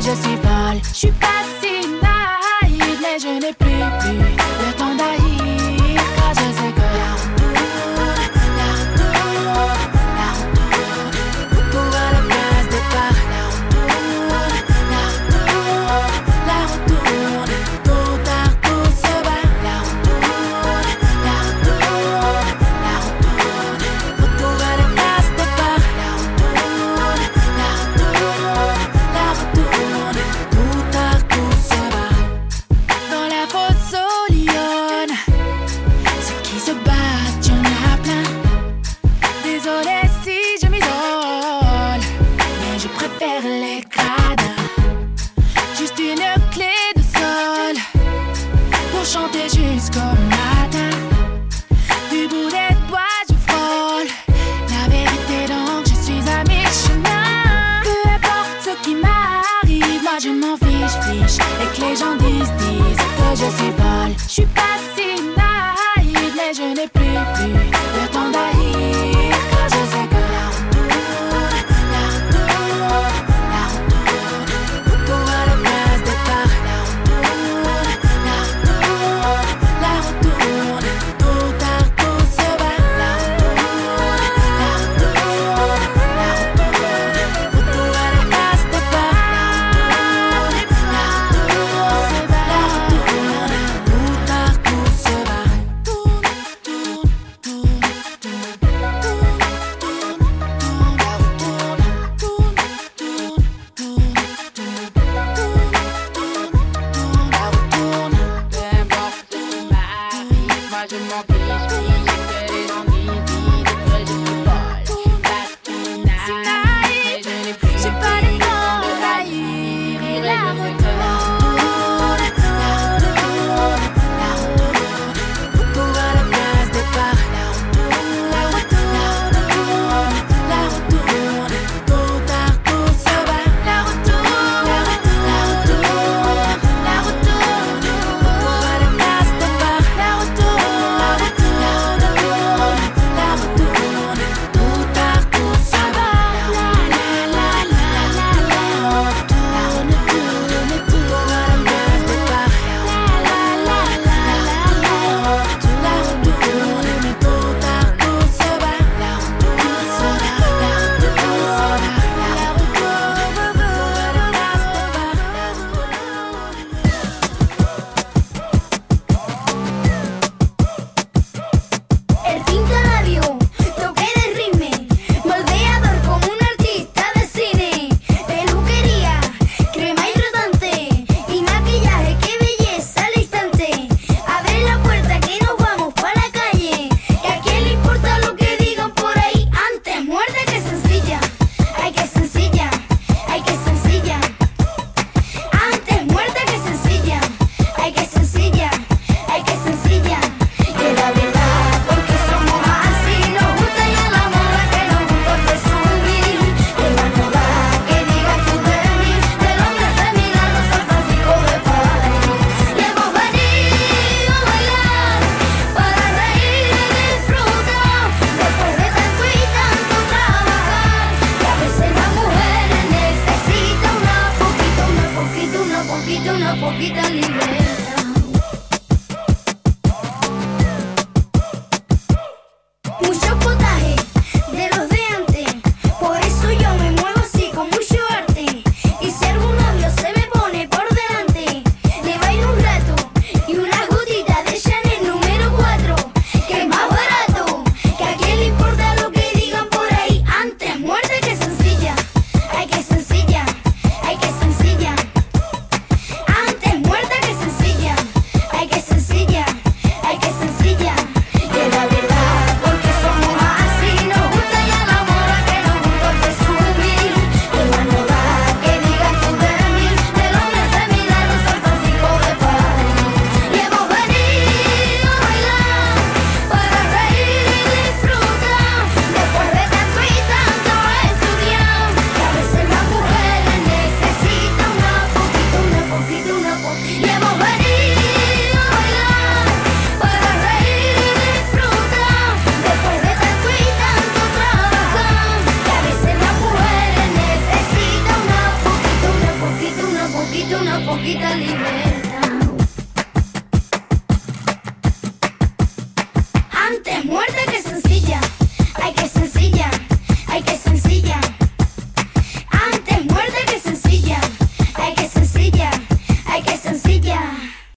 je 0.00 0.14
suis 0.14 0.36
folle. 0.36 0.80
Je 0.92 0.94
suis 0.94 1.12
pas 1.12 1.37